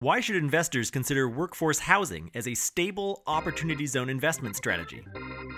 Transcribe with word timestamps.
Why 0.00 0.20
should 0.20 0.36
investors 0.36 0.90
consider 0.90 1.26
workforce 1.26 1.78
housing 1.78 2.30
as 2.34 2.46
a 2.46 2.54
stable 2.54 3.22
opportunity 3.26 3.86
zone 3.86 4.10
investment 4.10 4.54
strategy? 4.54 5.02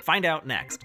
Find 0.05 0.25
out 0.25 0.47
next. 0.47 0.85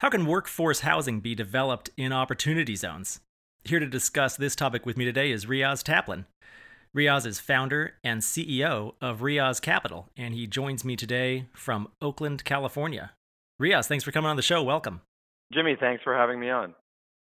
How 0.00 0.10
can 0.10 0.26
workforce 0.26 0.80
housing 0.80 1.20
be 1.20 1.34
developed 1.34 1.88
in 1.96 2.12
opportunity 2.12 2.76
zones? 2.76 3.20
Here 3.64 3.80
to 3.80 3.86
discuss 3.86 4.36
this 4.36 4.54
topic 4.54 4.84
with 4.84 4.98
me 4.98 5.06
today 5.06 5.30
is 5.30 5.46
Riaz 5.46 5.82
Taplin. 5.82 6.26
Riaz 6.94 7.24
is 7.24 7.40
founder 7.40 7.94
and 8.04 8.20
CEO 8.20 8.92
of 9.00 9.20
Riaz 9.20 9.58
Capital, 9.58 10.10
and 10.14 10.34
he 10.34 10.46
joins 10.46 10.84
me 10.84 10.96
today 10.96 11.46
from 11.54 11.88
Oakland, 12.02 12.44
California. 12.44 13.12
Riaz, 13.60 13.86
thanks 13.88 14.04
for 14.04 14.12
coming 14.12 14.28
on 14.28 14.36
the 14.36 14.42
show. 14.42 14.62
Welcome. 14.62 15.00
Jimmy, 15.50 15.78
thanks 15.80 16.02
for 16.02 16.14
having 16.14 16.40
me 16.40 16.50
on. 16.50 16.74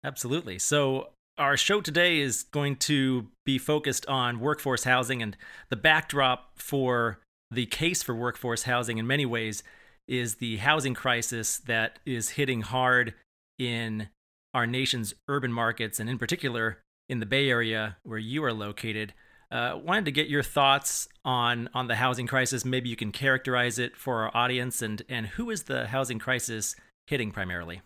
Absolutely. 0.05 0.57
So, 0.57 1.09
our 1.37 1.57
show 1.57 1.81
today 1.81 2.19
is 2.19 2.43
going 2.43 2.77
to 2.77 3.27
be 3.45 3.57
focused 3.57 4.05
on 4.05 4.39
workforce 4.39 4.85
housing 4.85 5.21
and 5.21 5.35
the 5.67 5.75
backdrop 5.75 6.51
for 6.55 7.19
the 7.51 7.65
case 7.65 8.01
for 8.01 8.15
workforce 8.15 8.63
housing 8.63 8.97
in 8.97 9.05
many 9.05 9.25
ways 9.25 9.61
is 10.07 10.35
the 10.35 10.57
housing 10.57 10.93
crisis 10.93 11.57
that 11.59 11.99
is 12.05 12.31
hitting 12.31 12.61
hard 12.61 13.13
in 13.57 14.09
our 14.53 14.67
nation's 14.67 15.13
urban 15.27 15.51
markets, 15.53 15.99
and 15.99 16.09
in 16.09 16.17
particular 16.17 16.79
in 17.07 17.19
the 17.19 17.25
Bay 17.25 17.49
Area 17.49 17.97
where 18.03 18.19
you 18.19 18.43
are 18.43 18.53
located. 18.53 19.13
Uh, 19.51 19.77
wanted 19.83 20.05
to 20.05 20.11
get 20.11 20.27
your 20.27 20.43
thoughts 20.43 21.09
on 21.25 21.69
on 21.73 21.87
the 21.87 21.95
housing 21.95 22.25
crisis. 22.25 22.63
Maybe 22.63 22.89
you 22.89 22.95
can 22.95 23.11
characterize 23.11 23.77
it 23.79 23.97
for 23.97 24.23
our 24.23 24.35
audience, 24.35 24.81
and 24.81 25.01
and 25.09 25.27
who 25.27 25.49
is 25.49 25.63
the 25.63 25.87
housing 25.87 26.19
crisis 26.19 26.75
hitting 27.07 27.31
primarily? 27.31 27.81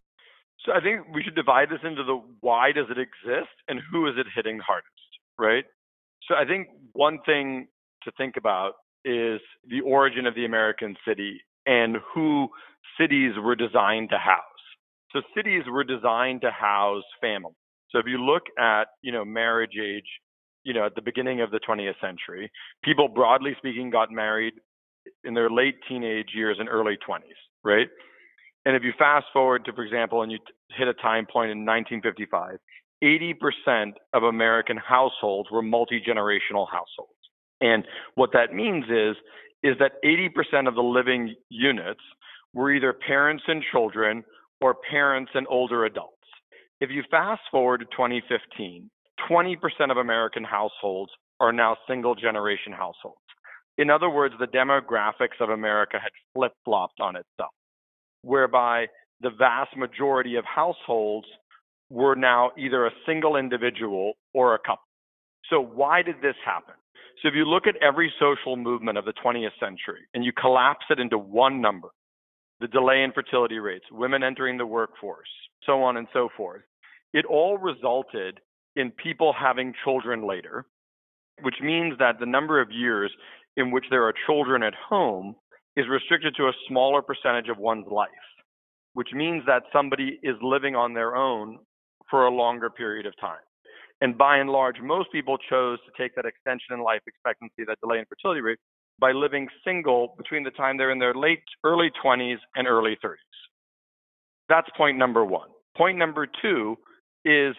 So 0.63 0.71
I 0.73 0.79
think 0.79 1.01
we 1.13 1.23
should 1.23 1.35
divide 1.35 1.69
this 1.69 1.79
into 1.83 2.03
the 2.03 2.21
why 2.41 2.71
does 2.71 2.85
it 2.89 2.97
exist 2.97 3.53
and 3.67 3.79
who 3.91 4.07
is 4.07 4.13
it 4.17 4.25
hitting 4.35 4.59
hardest, 4.59 4.89
right? 5.37 5.65
So 6.27 6.35
I 6.35 6.45
think 6.45 6.67
one 6.93 7.19
thing 7.25 7.67
to 8.03 8.11
think 8.17 8.35
about 8.37 8.73
is 9.03 9.39
the 9.67 9.81
origin 9.81 10.25
of 10.25 10.33
the 10.33 10.45
American 10.45 10.95
city 11.07 11.41
and 11.65 11.97
who 12.13 12.47
cities 12.99 13.33
were 13.41 13.55
designed 13.55 14.09
to 14.09 14.17
house. 14.17 14.41
So 15.11 15.21
cities 15.35 15.63
were 15.69 15.83
designed 15.83 16.41
to 16.41 16.51
house 16.51 17.03
families. 17.21 17.55
So 17.89 17.99
if 17.99 18.05
you 18.07 18.17
look 18.17 18.43
at, 18.59 18.85
you 19.01 19.11
know, 19.11 19.23
marriage 19.23 19.77
age, 19.81 20.07
you 20.63 20.73
know, 20.73 20.85
at 20.85 20.95
the 20.95 21.01
beginning 21.01 21.41
of 21.41 21.51
the 21.51 21.59
20th 21.59 21.99
century, 22.01 22.51
people 22.83 23.07
broadly 23.07 23.53
speaking 23.57 23.89
got 23.89 24.11
married 24.11 24.53
in 25.23 25.33
their 25.33 25.49
late 25.49 25.75
teenage 25.87 26.29
years 26.35 26.57
and 26.59 26.67
early 26.67 26.97
20s, 27.07 27.21
right? 27.63 27.87
And 28.65 28.75
if 28.75 28.83
you 28.83 28.91
fast 28.97 29.27
forward 29.31 29.63
to, 29.65 29.73
for 29.73 29.83
example, 29.83 30.23
and 30.23 30.31
you 30.31 30.39
hit 30.75 30.87
a 30.87 30.93
time 30.95 31.27
point 31.31 31.51
in 31.51 31.65
1955, 31.65 32.57
80% 33.03 33.93
of 34.13 34.23
American 34.23 34.77
households 34.77 35.51
were 35.51 35.61
multi 35.61 36.01
generational 36.01 36.67
households. 36.69 37.11
And 37.61 37.85
what 38.15 38.31
that 38.33 38.53
means 38.53 38.85
is 38.85 39.15
is 39.65 39.75
that 39.79 39.93
80% 40.05 40.67
of 40.67 40.75
the 40.75 40.81
living 40.83 41.33
units 41.49 41.99
were 42.53 42.71
either 42.71 42.93
parents 42.93 43.43
and 43.47 43.63
children 43.71 44.23
or 44.61 44.75
parents 44.91 45.31
and 45.33 45.47
older 45.49 45.85
adults. 45.85 46.11
If 46.79 46.91
you 46.91 47.01
fast 47.09 47.41
forward 47.49 47.79
to 47.79 47.85
2015, 47.85 48.91
20% 49.27 49.57
of 49.89 49.97
American 49.97 50.43
households 50.43 51.11
are 51.39 51.51
now 51.51 51.77
single 51.87 52.13
generation 52.13 52.73
households. 52.73 53.17
In 53.79 53.89
other 53.89 54.09
words, 54.09 54.35
the 54.39 54.45
demographics 54.45 55.41
of 55.41 55.49
America 55.49 55.97
had 55.99 56.11
flip 56.35 56.53
flopped 56.63 56.99
on 57.01 57.15
itself, 57.15 57.51
whereby 58.21 58.85
the 59.21 59.31
vast 59.31 59.75
majority 59.75 60.35
of 60.35 60.45
households 60.45 61.25
were 61.89 62.15
now 62.15 62.51
either 62.55 62.85
a 62.85 62.91
single 63.07 63.35
individual 63.35 64.13
or 64.31 64.53
a 64.53 64.59
couple. 64.59 64.85
So, 65.49 65.59
why 65.59 66.03
did 66.03 66.17
this 66.21 66.35
happen? 66.45 66.75
So 67.21 67.29
if 67.29 67.33
you 67.35 67.45
look 67.45 67.67
at 67.67 67.75
every 67.77 68.11
social 68.19 68.57
movement 68.57 68.97
of 68.97 69.05
the 69.05 69.13
20th 69.23 69.57
century 69.59 70.01
and 70.13 70.23
you 70.23 70.31
collapse 70.33 70.85
it 70.89 70.99
into 70.99 71.17
one 71.17 71.61
number, 71.61 71.89
the 72.59 72.67
delay 72.67 73.03
in 73.03 73.11
fertility 73.11 73.59
rates, 73.59 73.85
women 73.91 74.23
entering 74.23 74.57
the 74.57 74.65
workforce, 74.65 75.29
so 75.65 75.81
on 75.81 75.97
and 75.97 76.07
so 76.13 76.29
forth, 76.35 76.61
it 77.13 77.25
all 77.25 77.57
resulted 77.57 78.39
in 78.75 78.91
people 78.91 79.33
having 79.37 79.73
children 79.83 80.27
later, 80.27 80.65
which 81.41 81.55
means 81.61 81.97
that 81.99 82.19
the 82.19 82.25
number 82.25 82.61
of 82.61 82.71
years 82.71 83.11
in 83.57 83.71
which 83.71 83.85
there 83.89 84.03
are 84.03 84.13
children 84.25 84.63
at 84.63 84.73
home 84.89 85.35
is 85.77 85.85
restricted 85.89 86.35
to 86.35 86.43
a 86.43 86.53
smaller 86.67 87.01
percentage 87.01 87.49
of 87.49 87.57
one's 87.57 87.87
life, 87.89 88.09
which 88.93 89.09
means 89.13 89.43
that 89.45 89.63
somebody 89.71 90.19
is 90.23 90.35
living 90.41 90.75
on 90.75 90.93
their 90.93 91.15
own 91.15 91.59
for 92.09 92.25
a 92.25 92.33
longer 92.33 92.69
period 92.69 93.05
of 93.05 93.13
time. 93.19 93.39
And 94.01 94.17
by 94.17 94.37
and 94.37 94.49
large, 94.49 94.75
most 94.81 95.11
people 95.11 95.37
chose 95.49 95.79
to 95.85 96.01
take 96.01 96.15
that 96.15 96.25
extension 96.25 96.73
in 96.73 96.81
life 96.81 97.01
expectancy, 97.07 97.63
that 97.67 97.79
delay 97.81 97.99
in 97.99 98.05
fertility 98.05 98.41
rate, 98.41 98.59
by 98.99 99.11
living 99.11 99.47
single 99.63 100.15
between 100.17 100.43
the 100.43 100.51
time 100.51 100.77
they're 100.77 100.91
in 100.91 100.99
their 100.99 101.13
late, 101.13 101.43
early 101.63 101.91
20s 102.03 102.37
and 102.55 102.67
early 102.67 102.97
30s. 103.03 103.15
That's 104.49 104.67
point 104.77 104.97
number 104.97 105.25
one. 105.25 105.49
Point 105.77 105.97
number 105.97 106.27
two 106.41 106.77
is 107.23 107.55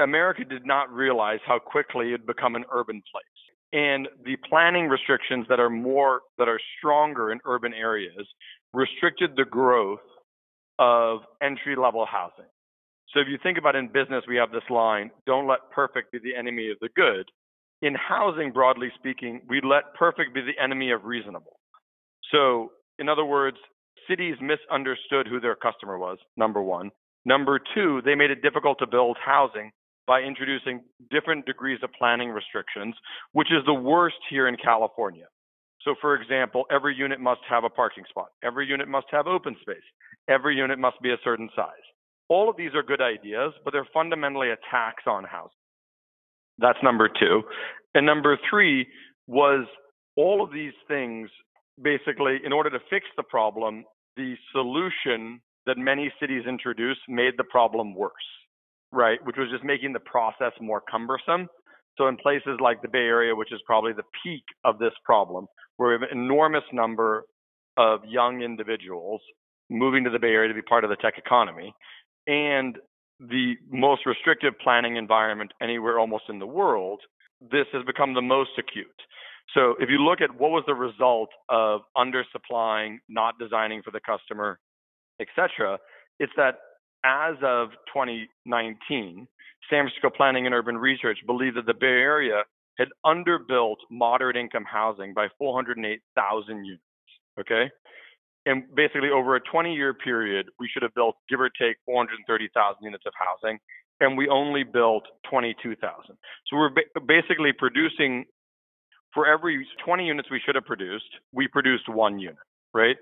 America 0.00 0.44
did 0.44 0.64
not 0.64 0.92
realize 0.92 1.40
how 1.46 1.58
quickly 1.58 2.08
it 2.08 2.12
would 2.12 2.26
become 2.26 2.56
an 2.56 2.64
urban 2.72 3.02
place. 3.12 3.24
And 3.72 4.08
the 4.24 4.36
planning 4.48 4.88
restrictions 4.88 5.46
that 5.48 5.60
are 5.60 5.70
more, 5.70 6.22
that 6.38 6.48
are 6.48 6.58
stronger 6.78 7.30
in 7.32 7.38
urban 7.44 7.74
areas 7.74 8.26
restricted 8.72 9.36
the 9.36 9.44
growth 9.44 10.00
of 10.78 11.20
entry 11.42 11.76
level 11.76 12.06
housing. 12.06 12.46
So 13.12 13.20
if 13.20 13.28
you 13.28 13.38
think 13.42 13.58
about 13.58 13.76
in 13.76 13.88
business, 13.88 14.24
we 14.28 14.36
have 14.36 14.52
this 14.52 14.68
line 14.70 15.10
don't 15.26 15.46
let 15.46 15.70
perfect 15.72 16.12
be 16.12 16.18
the 16.18 16.36
enemy 16.36 16.70
of 16.70 16.78
the 16.80 16.88
good. 16.94 17.28
In 17.80 17.94
housing, 17.94 18.52
broadly 18.52 18.88
speaking, 18.98 19.40
we 19.48 19.60
let 19.62 19.94
perfect 19.94 20.34
be 20.34 20.40
the 20.40 20.62
enemy 20.62 20.90
of 20.90 21.04
reasonable. 21.04 21.58
So, 22.32 22.72
in 22.98 23.08
other 23.08 23.24
words, 23.24 23.56
cities 24.08 24.34
misunderstood 24.40 25.28
who 25.28 25.40
their 25.40 25.54
customer 25.54 25.98
was, 25.98 26.18
number 26.36 26.62
one. 26.62 26.90
Number 27.24 27.60
two, 27.74 28.02
they 28.04 28.14
made 28.14 28.30
it 28.30 28.42
difficult 28.42 28.78
to 28.80 28.86
build 28.86 29.16
housing 29.24 29.70
by 30.06 30.20
introducing 30.20 30.80
different 31.10 31.46
degrees 31.46 31.78
of 31.82 31.90
planning 31.92 32.30
restrictions, 32.30 32.94
which 33.32 33.52
is 33.52 33.64
the 33.66 33.74
worst 33.74 34.16
here 34.28 34.48
in 34.48 34.56
California. 34.56 35.26
So, 35.82 35.94
for 36.00 36.14
example, 36.14 36.64
every 36.70 36.94
unit 36.94 37.20
must 37.20 37.40
have 37.48 37.64
a 37.64 37.70
parking 37.70 38.04
spot, 38.08 38.28
every 38.42 38.66
unit 38.66 38.88
must 38.88 39.06
have 39.12 39.26
open 39.26 39.56
space, 39.60 39.76
every 40.28 40.56
unit 40.56 40.78
must 40.78 41.00
be 41.00 41.10
a 41.10 41.18
certain 41.22 41.48
size. 41.54 41.86
All 42.28 42.50
of 42.50 42.56
these 42.56 42.74
are 42.74 42.82
good 42.82 43.00
ideas, 43.00 43.52
but 43.64 43.72
they're 43.72 43.88
fundamentally 43.92 44.50
a 44.50 44.56
tax 44.70 45.04
on 45.06 45.24
housing. 45.24 45.50
That's 46.58 46.78
number 46.82 47.08
two. 47.08 47.42
And 47.94 48.04
number 48.04 48.38
three 48.50 48.86
was 49.26 49.66
all 50.16 50.42
of 50.42 50.52
these 50.52 50.72
things 50.88 51.30
basically, 51.82 52.38
in 52.44 52.52
order 52.52 52.70
to 52.70 52.78
fix 52.90 53.06
the 53.16 53.22
problem, 53.22 53.84
the 54.16 54.34
solution 54.52 55.40
that 55.66 55.78
many 55.78 56.12
cities 56.20 56.42
introduced 56.48 57.00
made 57.08 57.34
the 57.36 57.44
problem 57.44 57.94
worse, 57.94 58.12
right? 58.92 59.24
Which 59.24 59.36
was 59.36 59.48
just 59.50 59.64
making 59.64 59.92
the 59.92 60.00
process 60.00 60.52
more 60.60 60.82
cumbersome. 60.90 61.48
So 61.96 62.08
in 62.08 62.16
places 62.16 62.58
like 62.60 62.82
the 62.82 62.88
Bay 62.88 62.98
Area, 62.98 63.34
which 63.34 63.52
is 63.52 63.60
probably 63.66 63.92
the 63.92 64.04
peak 64.24 64.42
of 64.64 64.78
this 64.78 64.92
problem, 65.04 65.46
where 65.76 65.90
we 65.90 65.94
have 65.94 66.10
an 66.10 66.18
enormous 66.18 66.64
number 66.72 67.24
of 67.76 68.00
young 68.08 68.42
individuals 68.42 69.20
moving 69.70 70.04
to 70.04 70.10
the 70.10 70.18
Bay 70.18 70.28
Area 70.28 70.48
to 70.48 70.54
be 70.54 70.62
part 70.62 70.84
of 70.84 70.90
the 70.90 70.96
tech 70.96 71.14
economy, 71.18 71.72
and 72.28 72.78
the 73.18 73.54
most 73.70 74.06
restrictive 74.06 74.54
planning 74.62 74.96
environment 74.96 75.52
anywhere 75.60 75.98
almost 75.98 76.24
in 76.28 76.38
the 76.38 76.46
world, 76.46 77.00
this 77.40 77.66
has 77.72 77.84
become 77.84 78.14
the 78.14 78.22
most 78.22 78.50
acute. 78.58 78.86
So 79.54 79.74
if 79.80 79.88
you 79.88 79.98
look 79.98 80.20
at 80.20 80.30
what 80.38 80.50
was 80.50 80.62
the 80.66 80.74
result 80.74 81.30
of 81.48 81.80
undersupplying, 81.96 82.98
not 83.08 83.38
designing 83.38 83.82
for 83.82 83.90
the 83.90 84.00
customer, 84.00 84.60
etc., 85.20 85.78
it's 86.20 86.32
that 86.36 86.58
as 87.04 87.34
of 87.42 87.70
2019, 87.92 89.26
San 89.70 89.84
Francisco 89.84 90.10
Planning 90.14 90.46
and 90.46 90.54
Urban 90.54 90.76
Research 90.76 91.18
believed 91.26 91.56
that 91.56 91.66
the 91.66 91.74
Bay 91.74 91.86
Area 91.86 92.42
had 92.78 92.88
underbuilt 93.04 93.76
moderate 93.90 94.36
income 94.36 94.64
housing 94.70 95.14
by 95.14 95.28
408,000 95.38 96.64
units. 96.64 96.82
Okay, 97.40 97.70
and 98.48 98.64
basically 98.74 99.10
over 99.10 99.36
a 99.36 99.40
20 99.40 99.74
year 99.74 99.92
period, 99.94 100.46
we 100.58 100.68
should 100.72 100.82
have 100.82 100.94
built, 100.94 101.16
give 101.28 101.40
or 101.40 101.50
take, 101.50 101.76
430,000 101.84 102.82
units 102.82 103.04
of 103.06 103.12
housing. 103.16 103.58
and 104.00 104.16
we 104.16 104.28
only 104.28 104.62
built 104.62 105.02
22,000. 105.28 106.16
So 106.46 106.56
we're 106.56 106.70
ba- 106.70 107.00
basically 107.06 107.52
producing 107.52 108.24
for 109.12 109.26
every 109.26 109.66
20 109.84 110.06
units 110.06 110.30
we 110.30 110.40
should 110.44 110.54
have 110.54 110.64
produced, 110.64 111.10
we 111.32 111.48
produced 111.48 111.88
one 111.88 112.18
unit, 112.20 112.36
right? 112.72 112.96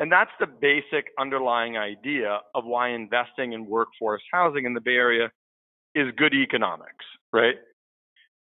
And 0.00 0.10
that's 0.10 0.32
the 0.40 0.46
basic 0.46 1.06
underlying 1.20 1.78
idea 1.78 2.40
of 2.54 2.64
why 2.64 2.88
investing 2.90 3.52
in 3.52 3.66
workforce 3.66 4.22
housing 4.32 4.64
in 4.66 4.74
the 4.74 4.80
Bay 4.80 4.96
Area 4.96 5.30
is 5.94 6.08
good 6.16 6.34
economics, 6.34 7.04
right? 7.32 7.54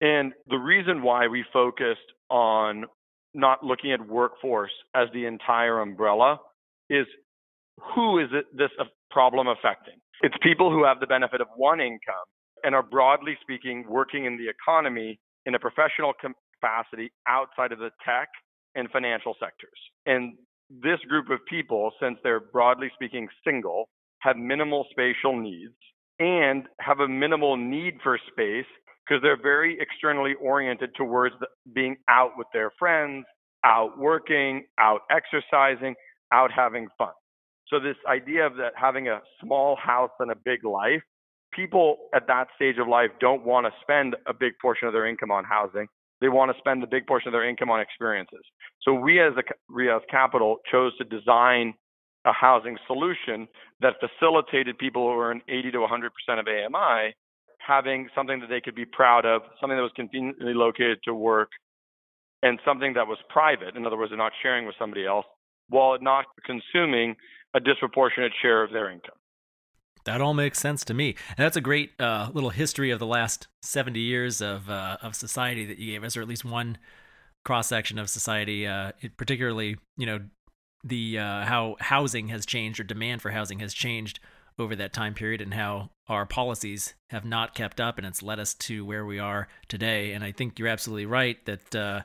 And 0.00 0.32
the 0.48 0.56
reason 0.58 1.02
why 1.02 1.26
we 1.26 1.44
focused 1.52 2.12
on 2.30 2.86
not 3.34 3.64
looking 3.64 3.92
at 3.92 4.06
workforce 4.06 4.72
as 4.94 5.08
the 5.12 5.26
entire 5.26 5.80
umbrella 5.80 6.38
is 6.90 7.06
who 7.94 8.18
is 8.18 8.28
it 8.32 8.46
this 8.56 8.70
problem 9.10 9.48
affecting? 9.48 9.94
It's 10.22 10.34
people 10.42 10.70
who 10.70 10.84
have 10.84 11.00
the 11.00 11.06
benefit 11.06 11.40
of 11.40 11.48
one 11.56 11.80
income 11.80 12.28
and 12.62 12.74
are 12.74 12.82
broadly 12.82 13.36
speaking 13.40 13.84
working 13.88 14.24
in 14.24 14.36
the 14.36 14.48
economy 14.48 15.18
in 15.46 15.54
a 15.54 15.58
professional 15.58 16.12
capacity 16.12 17.10
outside 17.26 17.72
of 17.72 17.78
the 17.78 17.90
tech 18.04 18.28
and 18.74 18.88
financial 18.90 19.34
sectors. 19.40 19.78
And 20.06 20.34
this 20.70 21.00
group 21.08 21.30
of 21.30 21.40
people, 21.48 21.90
since 22.00 22.18
they're 22.22 22.40
broadly 22.40 22.90
speaking 22.94 23.28
single, 23.44 23.88
have 24.20 24.36
minimal 24.36 24.86
spatial 24.90 25.38
needs 25.38 25.74
and 26.20 26.64
have 26.80 27.00
a 27.00 27.08
minimal 27.08 27.56
need 27.56 27.94
for 28.02 28.18
space 28.30 28.70
because 29.06 29.22
they're 29.22 29.40
very 29.40 29.78
externally 29.80 30.34
oriented 30.40 30.94
towards 30.94 31.34
being 31.74 31.96
out 32.08 32.32
with 32.36 32.46
their 32.52 32.70
friends, 32.78 33.24
out 33.64 33.98
working, 33.98 34.64
out 34.78 35.00
exercising, 35.10 35.94
out 36.32 36.50
having 36.52 36.88
fun. 36.96 37.12
So 37.68 37.80
this 37.80 37.96
idea 38.08 38.46
of 38.46 38.56
that 38.56 38.72
having 38.76 39.08
a 39.08 39.20
small 39.42 39.76
house 39.76 40.10
and 40.20 40.30
a 40.30 40.36
big 40.44 40.64
life, 40.64 41.02
people 41.52 41.96
at 42.14 42.26
that 42.26 42.48
stage 42.56 42.78
of 42.78 42.88
life 42.88 43.10
don't 43.20 43.44
want 43.44 43.66
to 43.66 43.72
spend 43.80 44.16
a 44.26 44.34
big 44.34 44.52
portion 44.60 44.88
of 44.88 44.92
their 44.92 45.06
income 45.06 45.30
on 45.30 45.44
housing. 45.44 45.86
They 46.20 46.28
want 46.28 46.52
to 46.52 46.58
spend 46.58 46.82
a 46.82 46.86
big 46.86 47.06
portion 47.06 47.28
of 47.28 47.32
their 47.32 47.48
income 47.48 47.70
on 47.70 47.80
experiences. 47.80 48.44
So 48.82 48.94
we 48.94 49.20
as 49.20 49.32
a 49.36 50.00
Capital 50.10 50.58
chose 50.70 50.96
to 50.98 51.04
design 51.04 51.74
a 52.24 52.32
housing 52.32 52.76
solution 52.86 53.48
that 53.80 53.94
facilitated 53.98 54.78
people 54.78 55.10
who 55.10 55.20
earn 55.20 55.42
80 55.48 55.72
to 55.72 55.78
100% 55.78 56.38
of 56.38 56.46
AMI 56.46 57.14
having 57.66 58.08
something 58.14 58.40
that 58.40 58.48
they 58.48 58.60
could 58.60 58.74
be 58.74 58.84
proud 58.84 59.24
of, 59.24 59.42
something 59.60 59.76
that 59.76 59.82
was 59.82 59.92
conveniently 59.94 60.54
located 60.54 60.98
to 61.04 61.14
work, 61.14 61.50
and 62.42 62.58
something 62.64 62.94
that 62.94 63.06
was 63.06 63.18
private. 63.28 63.76
In 63.76 63.86
other 63.86 63.96
words, 63.96 64.10
they're 64.10 64.18
not 64.18 64.32
sharing 64.42 64.66
with 64.66 64.74
somebody 64.78 65.06
else, 65.06 65.26
while 65.68 65.96
not 66.00 66.26
consuming 66.44 67.16
a 67.54 67.60
disproportionate 67.60 68.32
share 68.40 68.62
of 68.62 68.72
their 68.72 68.90
income. 68.90 69.14
That 70.04 70.20
all 70.20 70.34
makes 70.34 70.58
sense 70.58 70.84
to 70.86 70.94
me. 70.94 71.14
And 71.28 71.38
that's 71.38 71.56
a 71.56 71.60
great 71.60 71.92
uh, 72.00 72.30
little 72.32 72.50
history 72.50 72.90
of 72.90 72.98
the 72.98 73.06
last 73.06 73.46
70 73.62 74.00
years 74.00 74.40
of, 74.40 74.68
uh, 74.68 74.96
of 75.00 75.14
society 75.14 75.64
that 75.66 75.78
you 75.78 75.92
gave 75.92 76.02
us, 76.02 76.16
or 76.16 76.22
at 76.22 76.28
least 76.28 76.44
one 76.44 76.78
cross 77.44 77.68
section 77.68 77.98
of 77.98 78.10
society, 78.10 78.66
uh, 78.66 78.92
particularly, 79.16 79.76
you 79.96 80.06
know, 80.06 80.20
the 80.84 81.18
uh, 81.18 81.44
how 81.44 81.76
housing 81.78 82.28
has 82.28 82.44
changed 82.44 82.80
or 82.80 82.84
demand 82.84 83.22
for 83.22 83.30
housing 83.30 83.60
has 83.60 83.72
changed 83.72 84.18
over 84.58 84.74
that 84.76 84.92
time 84.92 85.14
period 85.14 85.40
and 85.40 85.54
how 85.54 85.90
our 86.08 86.26
policies 86.26 86.94
have 87.10 87.24
not 87.24 87.54
kept 87.54 87.80
up 87.80 87.98
and 87.98 88.06
it's 88.06 88.22
led 88.22 88.38
us 88.38 88.54
to 88.54 88.84
where 88.84 89.06
we 89.06 89.18
are 89.18 89.48
today. 89.68 90.12
And 90.12 90.24
I 90.24 90.32
think 90.32 90.58
you're 90.58 90.68
absolutely 90.68 91.06
right 91.06 91.44
that 91.46 91.74
uh, 91.74 92.02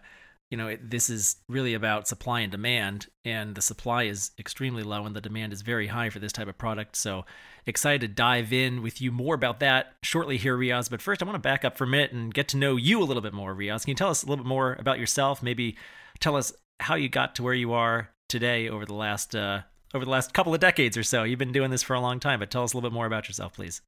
you 0.50 0.58
know, 0.58 0.68
it, 0.68 0.90
this 0.90 1.10
is 1.10 1.38
really 1.50 1.74
about 1.74 2.08
supply 2.08 2.40
and 2.40 2.52
demand, 2.52 3.08
and 3.26 3.54
the 3.54 3.62
supply 3.62 4.04
is 4.04 4.32
extremely 4.40 4.82
low 4.82 5.06
and 5.06 5.16
the 5.16 5.22
demand 5.22 5.52
is 5.52 5.62
very 5.62 5.88
high 5.88 6.10
for 6.10 6.20
this 6.20 6.32
type 6.32 6.48
of 6.48 6.58
product. 6.58 6.96
So 6.96 7.26
excited 7.66 8.02
to 8.02 8.08
dive 8.08 8.54
in 8.54 8.82
with 8.82 9.02
you 9.02 9.12
more 9.12 9.36
about 9.36 9.60
that 9.60 9.96
shortly 10.04 10.38
here, 10.38 10.58
Riaz. 10.58 10.90
But 10.90 11.02
first, 11.02 11.22
I 11.22 11.26
want 11.26 11.36
to 11.36 11.40
back 11.40 11.66
up 11.66 11.78
for 11.78 11.84
a 11.84 11.88
minute 11.88 12.14
and 12.14 12.34
get 12.34 12.48
to 12.50 12.58
know 12.58 12.78
you 12.78 13.02
a 13.02 13.04
little 13.04 13.22
bit 13.22 13.34
more, 13.34 13.54
Riaz. 13.54 13.84
Can 13.84 13.90
you 13.90 13.96
tell 13.96 14.10
us 14.10 14.24
a 14.24 14.26
little 14.26 14.44
bit 14.44 14.50
more 14.50 14.78
about 14.80 15.00
yourself? 15.00 15.44
Maybe 15.44 15.76
tell 16.22 16.38
us 16.38 16.54
how 16.80 16.96
you 16.96 17.10
got 17.10 17.36
to 17.36 17.44
where 17.44 17.54
you 17.54 17.74
are 17.74 18.10
today 18.30 18.70
over 18.70 18.86
the 18.86 18.94
last 18.94 19.36
uh, 19.36 19.62
over 19.94 20.06
the 20.06 20.12
last 20.12 20.34
couple 20.34 20.54
of 20.54 20.60
decades 20.60 20.98
or 20.98 21.04
so. 21.04 21.24
You've 21.24 21.40
been 21.40 21.52
doing 21.52 21.72
this 21.72 21.84
for 21.84 21.94
a 21.94 22.00
long 22.00 22.20
time, 22.20 22.40
but 22.40 22.52
tell 22.52 22.64
us 22.64 22.74
a 22.74 22.78
little 22.78 22.90
bit 22.90 22.94
more 22.94 23.06
about 23.06 23.28
yourself, 23.28 23.54
please. 23.54 23.82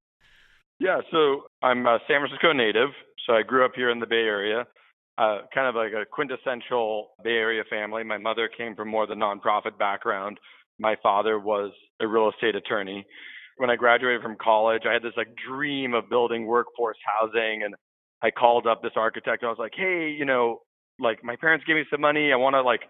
Yeah, 0.79 1.01
so 1.11 1.43
I'm 1.61 1.85
a 1.85 1.99
San 2.07 2.21
Francisco 2.21 2.53
native. 2.53 2.89
So 3.25 3.33
I 3.33 3.43
grew 3.43 3.65
up 3.65 3.73
here 3.75 3.89
in 3.91 3.99
the 3.99 4.07
Bay 4.07 4.23
Area 4.23 4.65
uh, 5.19 5.39
kind 5.53 5.67
of 5.67 5.75
like 5.75 5.91
a 5.91 6.05
quintessential 6.05 7.09
Bay 7.23 7.31
Area 7.31 7.63
family. 7.69 8.03
My 8.03 8.17
mother 8.17 8.49
came 8.57 8.73
from 8.75 8.87
more 8.87 9.05
the 9.05 9.15
nonprofit 9.15 9.77
background. 9.77 10.39
My 10.79 10.95
father 11.03 11.37
was 11.37 11.71
a 11.99 12.07
real 12.07 12.29
estate 12.29 12.55
attorney. 12.55 13.05
When 13.57 13.69
I 13.69 13.75
graduated 13.75 14.21
from 14.21 14.37
college, 14.41 14.83
I 14.89 14.93
had 14.93 15.03
this 15.03 15.11
like 15.17 15.27
dream 15.35 15.93
of 15.93 16.09
building 16.09 16.45
workforce 16.45 16.97
housing, 17.05 17.63
and 17.65 17.75
I 18.21 18.31
called 18.31 18.65
up 18.65 18.81
this 18.81 18.93
architect 18.95 19.43
and 19.43 19.47
I 19.47 19.51
was 19.51 19.59
like, 19.59 19.73
"Hey, 19.75 20.09
you 20.17 20.23
know, 20.23 20.61
like 20.99 21.21
my 21.21 21.35
parents 21.35 21.65
gave 21.65 21.75
me 21.75 21.83
some 21.91 21.99
money. 21.99 22.31
I 22.31 22.37
want 22.37 22.53
to 22.53 22.61
like 22.61 22.83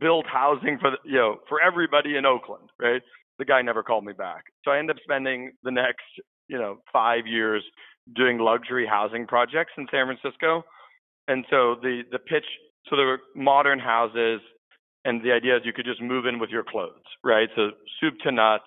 build 0.00 0.26
housing 0.26 0.78
for 0.80 0.90
the, 0.90 0.98
you 1.04 1.18
know 1.18 1.38
for 1.48 1.60
everybody 1.60 2.16
in 2.16 2.26
Oakland, 2.26 2.70
right?" 2.80 3.02
The 3.38 3.44
guy 3.44 3.62
never 3.62 3.82
called 3.82 4.04
me 4.04 4.12
back, 4.12 4.44
so 4.64 4.70
I 4.70 4.78
ended 4.78 4.96
up 4.96 5.02
spending 5.02 5.52
the 5.62 5.70
next 5.70 6.04
you 6.48 6.58
know 6.58 6.78
five 6.92 7.26
years 7.26 7.64
doing 8.14 8.38
luxury 8.38 8.86
housing 8.86 9.26
projects 9.26 9.72
in 9.76 9.86
San 9.90 10.06
Francisco 10.06 10.64
and 11.28 11.44
so 11.50 11.76
the 11.80 12.02
the 12.10 12.18
pitch, 12.18 12.44
so 12.88 12.96
there 12.96 13.06
were 13.06 13.20
modern 13.34 13.78
houses, 13.78 14.40
and 15.04 15.22
the 15.22 15.32
idea 15.32 15.56
is 15.56 15.62
you 15.64 15.72
could 15.72 15.86
just 15.86 16.02
move 16.02 16.26
in 16.26 16.38
with 16.38 16.50
your 16.50 16.64
clothes, 16.64 17.04
right? 17.22 17.48
So 17.56 17.70
soup 18.00 18.14
to 18.24 18.32
nuts. 18.32 18.64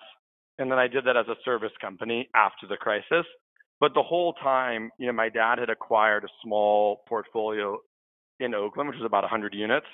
And 0.60 0.70
then 0.70 0.78
I 0.78 0.88
did 0.88 1.04
that 1.04 1.16
as 1.16 1.28
a 1.28 1.36
service 1.44 1.70
company 1.80 2.28
after 2.34 2.66
the 2.68 2.76
crisis. 2.76 3.24
But 3.78 3.94
the 3.94 4.02
whole 4.02 4.32
time, 4.32 4.90
you 4.98 5.06
know, 5.06 5.12
my 5.12 5.28
dad 5.28 5.58
had 5.60 5.70
acquired 5.70 6.24
a 6.24 6.28
small 6.42 7.02
portfolio 7.08 7.78
in 8.40 8.54
Oakland, 8.54 8.88
which 8.88 8.98
was 8.98 9.06
about 9.06 9.22
100 9.22 9.54
units. 9.54 9.86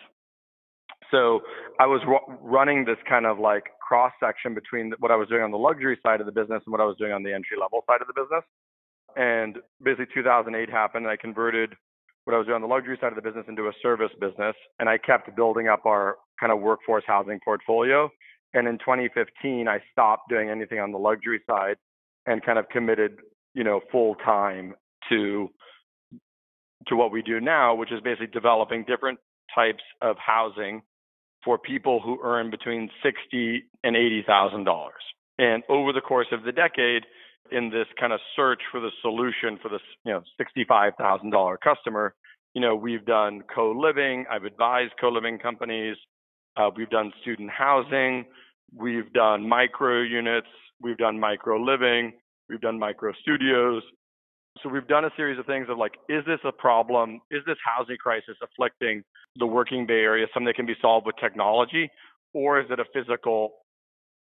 So 1.11 1.41
I 1.81 1.87
was 1.87 2.01
r- 2.07 2.37
running 2.41 2.85
this 2.85 2.99
kind 3.09 3.27
of 3.27 3.39
like 3.39 3.65
cross 3.87 4.13
section 4.21 4.55
between 4.55 4.93
what 4.99 5.11
I 5.11 5.17
was 5.17 5.29
doing 5.29 5.43
on 5.43 5.51
the 5.51 5.59
luxury 5.59 5.99
side 6.03 6.21
of 6.21 6.27
the 6.27 6.33
business 6.33 6.63
and 6.67 6.73
what 6.73 6.81
I 6.81 6.85
was 6.85 6.97
doing 6.99 7.13
on 7.13 7.23
the 7.23 7.33
entry 7.33 7.57
level 7.61 7.85
side 7.87 8.01
of 8.01 8.07
the 8.07 8.15
business. 8.15 8.45
And 9.17 9.59
basically 9.83 10.07
2008 10.15 10.71
happened 10.71 11.07
and 11.07 11.13
I 11.13 11.17
converted 11.17 11.75
what 12.25 12.35
I 12.35 12.39
was 12.39 12.47
doing 12.47 12.57
on 12.57 12.63
the 12.63 12.69
luxury 12.69 12.99
side 13.01 13.13
of 13.13 13.17
the 13.17 13.23
business 13.23 13.45
into 13.49 13.69
a 13.69 13.73
service 13.83 14.11
business, 14.21 14.57
and 14.79 14.89
I 14.89 14.99
kept 14.99 15.35
building 15.37 15.69
up 15.69 15.87
our 15.87 16.17
kind 16.41 16.53
of 16.53 16.61
workforce 16.61 17.05
housing 17.07 17.39
portfolio. 17.45 18.09
And 18.55 18.67
in 18.67 18.79
2015, 18.79 19.69
I 19.69 19.79
stopped 19.93 20.29
doing 20.31 20.49
anything 20.49 20.79
on 20.79 20.93
the 20.93 20.99
luxury 20.99 21.41
side 21.47 21.77
and 22.27 22.43
kind 22.45 22.59
of 22.59 22.69
committed, 22.71 23.19
you 23.53 23.65
know, 23.65 23.81
full 23.93 24.15
time 24.17 24.75
to 25.11 25.49
to 26.89 26.97
what 26.97 27.11
we 27.13 27.23
do 27.23 27.41
now, 27.41 27.75
which 27.75 27.91
is 27.93 28.01
basically 28.03 28.27
developing 28.27 28.85
different 28.87 29.19
types 29.55 29.83
of 30.03 30.17
housing 30.19 30.83
for 31.45 31.59
people 31.59 32.01
who 32.01 32.19
earn 32.23 32.51
between 32.51 32.91
sixty 33.03 33.65
and 33.83 33.97
eighty 33.97 34.23
thousand 34.27 34.65
dollars. 34.65 35.03
And 35.39 35.63
over 35.69 35.93
the 35.93 36.01
course 36.01 36.29
of 36.33 36.45
the 36.45 36.53
decade, 36.53 37.03
in 37.51 37.71
this 37.71 37.87
kind 37.99 38.13
of 38.13 38.21
search 38.37 38.61
for 38.71 38.81
the 38.81 38.91
solution 39.03 39.59
for 39.61 39.69
this, 39.69 39.81
you 40.05 40.13
know, 40.13 40.23
$65,000 40.41 41.57
customer, 41.63 42.15
you 42.55 42.61
know, 42.61 42.75
we've 42.75 43.05
done 43.05 43.43
co-living. 43.55 44.25
I've 44.31 44.45
advised 44.45 44.93
co-living 45.01 45.39
companies. 45.39 45.97
Uh, 46.57 46.71
we've 46.75 46.91
done 46.91 47.13
student 47.23 47.51
housing. 47.51 48.25
We've 48.75 49.13
done 49.13 49.49
micro 49.49 50.03
units. 50.03 50.47
We've 50.81 50.97
done 50.97 51.19
micro 51.19 51.61
living. 51.61 52.13
We've 52.49 52.61
done 52.61 52.79
micro 52.79 53.13
studios. 53.21 53.83
So 54.63 54.69
we've 54.69 54.87
done 54.87 55.05
a 55.05 55.11
series 55.17 55.39
of 55.39 55.47
things 55.47 55.67
of 55.69 55.79
like, 55.79 55.93
is 56.09 56.25
this 56.27 56.39
a 56.45 56.53
problem? 56.53 57.21
Is 57.31 57.43
this 57.47 57.57
housing 57.65 57.97
crisis 57.97 58.37
afflicting 58.43 59.03
the 59.37 59.47
working 59.47 59.87
Bay 59.87 60.01
Area, 60.01 60.27
something 60.33 60.47
that 60.47 60.57
can 60.57 60.67
be 60.67 60.77
solved 60.81 61.07
with 61.07 61.17
technology, 61.21 61.91
or 62.33 62.61
is 62.61 62.67
it 62.71 62.79
a 62.79 62.85
physical 62.95 63.53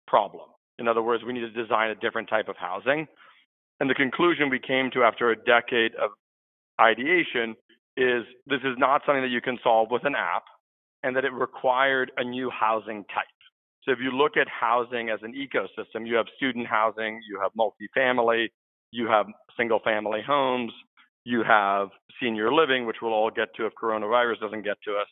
problem? 0.05 0.49
In 0.79 0.87
other 0.87 1.01
words, 1.01 1.23
we 1.25 1.33
need 1.33 1.41
to 1.41 1.49
design 1.49 1.89
a 1.89 1.95
different 1.95 2.29
type 2.29 2.49
of 2.49 2.55
housing. 2.57 3.07
And 3.79 3.89
the 3.89 3.95
conclusion 3.95 4.49
we 4.49 4.59
came 4.59 4.89
to 4.93 5.03
after 5.03 5.31
a 5.31 5.35
decade 5.35 5.93
of 5.95 6.11
ideation 6.79 7.55
is 7.95 8.23
this 8.45 8.61
is 8.63 8.75
not 8.77 9.01
something 9.05 9.23
that 9.23 9.31
you 9.31 9.41
can 9.41 9.57
solve 9.63 9.89
with 9.89 10.05
an 10.05 10.15
app 10.15 10.43
and 11.03 11.15
that 11.15 11.25
it 11.25 11.33
required 11.33 12.11
a 12.17 12.23
new 12.23 12.49
housing 12.49 13.05
type. 13.05 13.25
So 13.83 13.91
if 13.91 13.99
you 14.01 14.11
look 14.11 14.35
at 14.35 14.47
housing 14.49 15.09
as 15.09 15.19
an 15.23 15.33
ecosystem, 15.33 16.05
you 16.05 16.15
have 16.15 16.25
student 16.35 16.67
housing, 16.67 17.21
you 17.27 17.39
have 17.41 17.51
multifamily, 17.57 18.47
you 18.91 19.07
have 19.07 19.27
single 19.57 19.79
family 19.83 20.21
homes, 20.25 20.71
you 21.23 21.43
have 21.43 21.89
senior 22.21 22.53
living, 22.53 22.85
which 22.85 22.97
we'll 23.01 23.13
all 23.13 23.29
get 23.29 23.53
to 23.55 23.65
if 23.65 23.73
coronavirus 23.81 24.39
doesn't 24.39 24.63
get 24.63 24.77
to 24.85 24.91
us. 24.91 25.07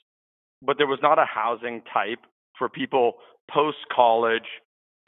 But 0.62 0.78
there 0.78 0.88
was 0.88 1.00
not 1.02 1.20
a 1.20 1.26
housing 1.26 1.82
type 1.94 2.20
for 2.58 2.70
people 2.70 3.14
post 3.52 3.78
college 3.94 4.48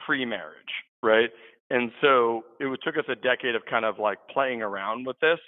pre-marriage, 0.00 0.54
right? 1.02 1.30
And 1.70 1.90
so 2.00 2.42
it 2.60 2.78
took 2.84 2.96
us 2.96 3.04
a 3.08 3.14
decade 3.14 3.54
of 3.54 3.62
kind 3.68 3.84
of 3.84 3.98
like 3.98 4.18
playing 4.30 4.62
around 4.62 5.06
with 5.06 5.18
this, 5.20 5.38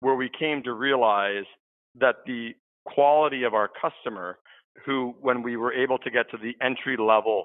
where 0.00 0.14
we 0.14 0.30
came 0.38 0.62
to 0.64 0.72
realize 0.72 1.44
that 2.00 2.16
the 2.26 2.50
quality 2.86 3.44
of 3.44 3.54
our 3.54 3.68
customer, 3.68 4.38
who 4.84 5.14
when 5.20 5.42
we 5.42 5.56
were 5.56 5.72
able 5.72 5.98
to 5.98 6.10
get 6.10 6.30
to 6.30 6.36
the 6.36 6.52
entry 6.64 6.96
level 6.96 7.44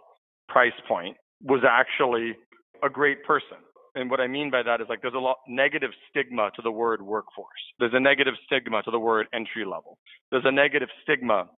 price 0.50 0.72
point, 0.88 1.16
was 1.44 1.62
actually 1.70 2.36
a 2.84 2.90
great 2.90 3.24
person. 3.24 3.58
And 3.98 4.12
what 4.12 4.22
I 4.22 4.28
mean 4.28 4.52
by 4.52 4.62
that 4.62 4.80
is 4.80 4.88
like 4.90 5.02
there's 5.02 5.16
a 5.16 5.20
lot 5.20 5.38
negative 5.48 5.90
stigma 6.10 6.52
to 6.56 6.62
the 6.62 6.70
word 6.72 7.02
workforce. 7.02 7.50
There's 7.80 7.96
a 7.96 8.00
negative 8.00 8.36
stigma 8.46 8.84
to 8.84 8.92
the 8.92 9.00
word 9.00 9.26
entry 9.34 9.66
level. 9.66 9.98
There's 10.30 10.46
a 10.46 10.52
negative 10.52 10.90
stigma 11.02 11.50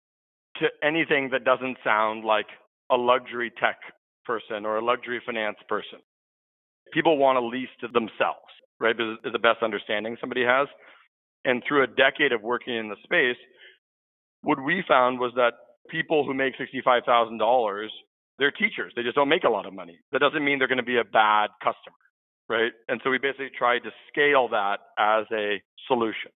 to 0.57 0.67
anything 0.81 1.29
that 1.33 1.43
doesn't 1.43 1.77
sound 1.83 2.23
like 2.23 2.47
a 2.89 2.95
luxury 2.95 3.51
tech 3.59 3.77
person 4.25 4.65
or 4.65 4.77
a 4.77 4.85
luxury 4.85 5.21
finance 5.25 5.57
person. 5.67 5.99
People 6.93 7.17
want 7.17 7.35
to 7.35 7.45
lease 7.45 7.69
to 7.81 7.87
themselves, 7.87 8.47
right? 8.79 8.95
Is 8.95 9.33
the 9.33 9.39
best 9.39 9.61
understanding 9.61 10.15
somebody 10.21 10.43
has. 10.43 10.67
And 11.43 11.61
through 11.67 11.83
a 11.83 11.87
decade 11.87 12.31
of 12.31 12.41
working 12.41 12.75
in 12.75 12.87
the 12.87 12.95
space, 13.03 13.37
what 14.41 14.63
we 14.63 14.83
found 14.87 15.19
was 15.19 15.33
that 15.35 15.53
people 15.89 16.25
who 16.25 16.33
make 16.33 16.53
$65,000, 16.55 17.87
they're 18.37 18.51
teachers. 18.51 18.93
They 18.95 19.03
just 19.03 19.15
don't 19.15 19.29
make 19.29 19.43
a 19.43 19.49
lot 19.49 19.65
of 19.65 19.73
money. 19.73 19.99
That 20.13 20.19
doesn't 20.19 20.43
mean 20.43 20.59
they're 20.59 20.67
going 20.67 20.77
to 20.77 20.83
be 20.83 20.99
a 20.99 21.03
bad 21.03 21.49
customer, 21.61 21.97
right? 22.49 22.71
And 22.87 22.99
so 23.03 23.09
we 23.09 23.17
basically 23.17 23.51
tried 23.57 23.79
to 23.79 23.91
scale 24.09 24.47
that 24.49 24.79
as 24.97 25.25
a 25.31 25.61
solution. 25.87 26.31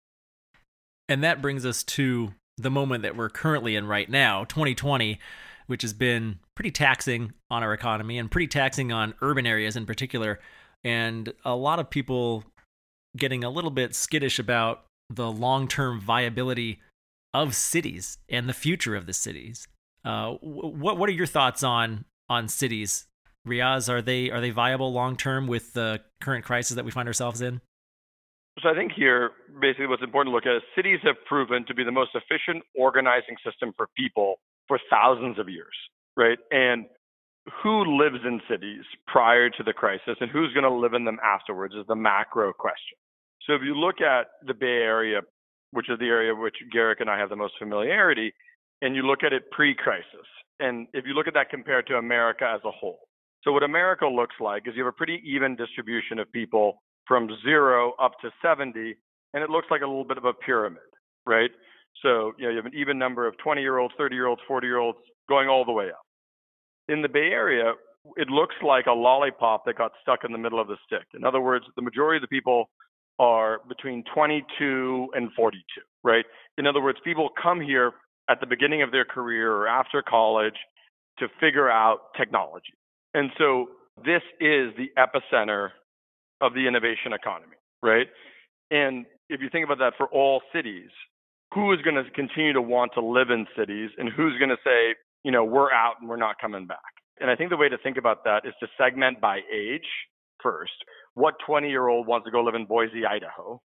And 1.09 1.23
that 1.23 1.41
brings 1.41 1.65
us 1.65 1.83
to 1.83 2.33
the 2.57 2.69
moment 2.69 3.03
that 3.03 3.15
we're 3.15 3.29
currently 3.29 3.75
in 3.75 3.87
right 3.87 4.09
now, 4.09 4.43
2020, 4.43 5.19
which 5.67 5.81
has 5.81 5.93
been 5.93 6.39
pretty 6.55 6.71
taxing 6.71 7.33
on 7.49 7.63
our 7.63 7.73
economy 7.73 8.17
and 8.17 8.29
pretty 8.29 8.47
taxing 8.47 8.91
on 8.91 9.13
urban 9.21 9.47
areas 9.47 9.75
in 9.75 9.85
particular. 9.85 10.39
And 10.83 11.33
a 11.43 11.55
lot 11.55 11.79
of 11.79 11.89
people 11.89 12.43
getting 13.17 13.43
a 13.43 13.49
little 13.49 13.71
bit 13.71 13.95
skittish 13.95 14.39
about 14.39 14.85
the 15.09 15.31
long 15.31 15.67
term 15.67 15.99
viability 15.99 16.79
of 17.33 17.55
cities 17.55 18.17
and 18.29 18.47
the 18.47 18.53
future 18.53 18.95
of 18.95 19.05
the 19.05 19.13
cities. 19.13 19.67
Uh, 20.03 20.33
what 20.41 20.97
what 20.97 21.09
are 21.09 21.13
your 21.13 21.27
thoughts 21.27 21.63
on 21.63 22.05
on 22.29 22.47
cities, 22.47 23.05
Riaz? 23.47 23.89
Are 23.89 24.01
they 24.01 24.29
are 24.31 24.41
they 24.41 24.51
viable 24.51 24.93
long 24.93 25.15
term 25.15 25.47
with 25.47 25.73
the 25.73 26.01
current 26.21 26.45
crisis 26.45 26.75
that 26.75 26.85
we 26.85 26.91
find 26.91 27.07
ourselves 27.07 27.41
in? 27.41 27.61
So 28.61 28.69
I 28.69 28.75
think 28.75 28.91
here, 28.91 29.31
basically, 29.61 29.87
what's 29.87 30.03
important 30.03 30.31
to 30.31 30.35
look 30.35 30.45
at 30.45 30.57
is 30.57 30.61
cities 30.75 30.99
have 31.03 31.15
proven 31.25 31.65
to 31.67 31.73
be 31.73 31.83
the 31.83 31.91
most 31.91 32.11
efficient 32.13 32.63
organizing 32.75 33.35
system 33.45 33.73
for 33.77 33.87
people 33.97 34.35
for 34.67 34.77
thousands 34.89 35.39
of 35.39 35.47
years, 35.49 35.73
right? 36.17 36.37
And 36.51 36.85
who 37.63 37.97
lives 37.97 38.19
in 38.25 38.41
cities 38.49 38.83
prior 39.07 39.49
to 39.49 39.63
the 39.63 39.73
crisis 39.73 40.17
and 40.19 40.29
who's 40.29 40.53
going 40.53 40.63
to 40.63 40.73
live 40.73 40.93
in 40.93 41.05
them 41.05 41.17
afterwards 41.23 41.73
is 41.73 41.87
the 41.87 41.95
macro 41.95 42.53
question. 42.53 42.97
So 43.47 43.53
if 43.53 43.61
you 43.63 43.73
look 43.73 43.99
at 44.01 44.27
the 44.45 44.53
Bay 44.53 44.83
Area 44.83 45.21
which 45.71 45.89
is 45.89 45.97
the 45.99 46.05
area 46.05 46.35
which 46.35 46.55
Garrick 46.71 46.99
and 46.99 47.09
I 47.09 47.17
have 47.17 47.29
the 47.29 47.35
most 47.35 47.53
familiarity, 47.57 48.33
and 48.81 48.95
you 48.95 49.03
look 49.03 49.23
at 49.23 49.33
it 49.33 49.49
pre-crisis, 49.51 50.27
and 50.59 50.87
if 50.93 51.05
you 51.05 51.13
look 51.13 51.27
at 51.27 51.33
that 51.33 51.49
compared 51.49 51.87
to 51.87 51.95
America 51.95 52.45
as 52.45 52.61
a 52.65 52.71
whole. 52.71 52.99
So 53.43 53.51
what 53.51 53.63
America 53.63 54.05
looks 54.05 54.35
like 54.39 54.67
is 54.67 54.73
you 54.75 54.83
have 54.85 54.93
a 54.93 54.95
pretty 54.95 55.21
even 55.25 55.55
distribution 55.55 56.19
of 56.19 56.31
people 56.31 56.81
from 57.07 57.29
zero 57.43 57.93
up 57.99 58.13
to 58.21 58.29
70, 58.41 58.95
and 59.33 59.43
it 59.43 59.49
looks 59.49 59.67
like 59.71 59.81
a 59.81 59.87
little 59.87 60.03
bit 60.03 60.17
of 60.17 60.25
a 60.25 60.33
pyramid, 60.33 60.79
right? 61.25 61.51
So 62.01 62.33
you 62.37 62.45
know 62.45 62.51
you 62.51 62.57
have 62.57 62.65
an 62.65 62.75
even 62.75 62.97
number 62.97 63.27
of 63.27 63.35
20-year-olds, 63.45 63.93
30-year-olds, 63.99 64.41
40-year-olds 64.49 64.99
going 65.27 65.49
all 65.49 65.65
the 65.65 65.71
way 65.71 65.87
up. 65.87 66.05
In 66.87 67.01
the 67.01 67.09
Bay 67.09 67.29
Area, 67.31 67.73
it 68.15 68.29
looks 68.29 68.55
like 68.63 68.85
a 68.85 68.91
lollipop 68.91 69.65
that 69.65 69.77
got 69.77 69.91
stuck 70.01 70.19
in 70.23 70.31
the 70.31 70.37
middle 70.37 70.59
of 70.59 70.67
the 70.67 70.77
stick. 70.85 71.05
In 71.13 71.23
other 71.23 71.41
words, 71.41 71.65
the 71.75 71.81
majority 71.81 72.17
of 72.17 72.21
the 72.21 72.27
people 72.27 72.69
are 73.19 73.59
between 73.67 74.03
22 74.13 75.09
and 75.13 75.31
42, 75.33 75.61
right? 76.03 76.25
In 76.57 76.65
other 76.65 76.81
words, 76.81 76.97
people 77.03 77.29
come 77.41 77.61
here 77.61 77.93
at 78.29 78.39
the 78.39 78.47
beginning 78.47 78.81
of 78.81 78.91
their 78.91 79.05
career 79.05 79.53
or 79.53 79.67
after 79.67 80.01
college 80.01 80.55
to 81.19 81.27
figure 81.39 81.69
out 81.69 82.13
technology. 82.17 82.73
And 83.13 83.29
so 83.37 83.69
this 83.97 84.21
is 84.39 84.73
the 84.77 84.89
epicenter 84.97 85.69
of 86.39 86.53
the 86.53 86.67
innovation 86.67 87.13
economy, 87.13 87.57
right? 87.83 88.07
And 88.71 89.05
if 89.29 89.41
you 89.41 89.49
think 89.51 89.65
about 89.65 89.79
that 89.79 89.93
for 89.97 90.07
all 90.07 90.41
cities, 90.53 90.89
who 91.53 91.73
is 91.73 91.81
going 91.81 91.95
to 91.95 92.09
continue 92.11 92.53
to 92.53 92.61
want 92.61 92.93
to 92.93 93.01
live 93.01 93.29
in 93.29 93.45
cities 93.57 93.89
and 93.97 94.09
who's 94.09 94.37
going 94.39 94.49
to 94.49 94.57
say, 94.63 94.95
you 95.23 95.31
know, 95.31 95.43
we're 95.43 95.71
out 95.71 95.95
and 95.99 96.09
we're 96.09 96.15
not 96.15 96.35
coming 96.39 96.65
back? 96.65 96.79
And 97.19 97.29
I 97.29 97.35
think 97.35 97.49
the 97.49 97.57
way 97.57 97.69
to 97.69 97.77
think 97.77 97.97
about 97.97 98.23
that 98.23 98.45
is 98.45 98.53
to 98.61 98.67
segment 98.77 99.21
by 99.21 99.41
age 99.53 99.85
first 100.41 100.71
what 101.13 101.35
20 101.45 101.69
year 101.69 101.87
old 101.87 102.07
wants 102.07 102.25
to 102.25 102.31
go 102.31 102.41
live 102.41 102.55
in 102.55 102.65
Boise, 102.65 103.05
Idaho, 103.05 103.61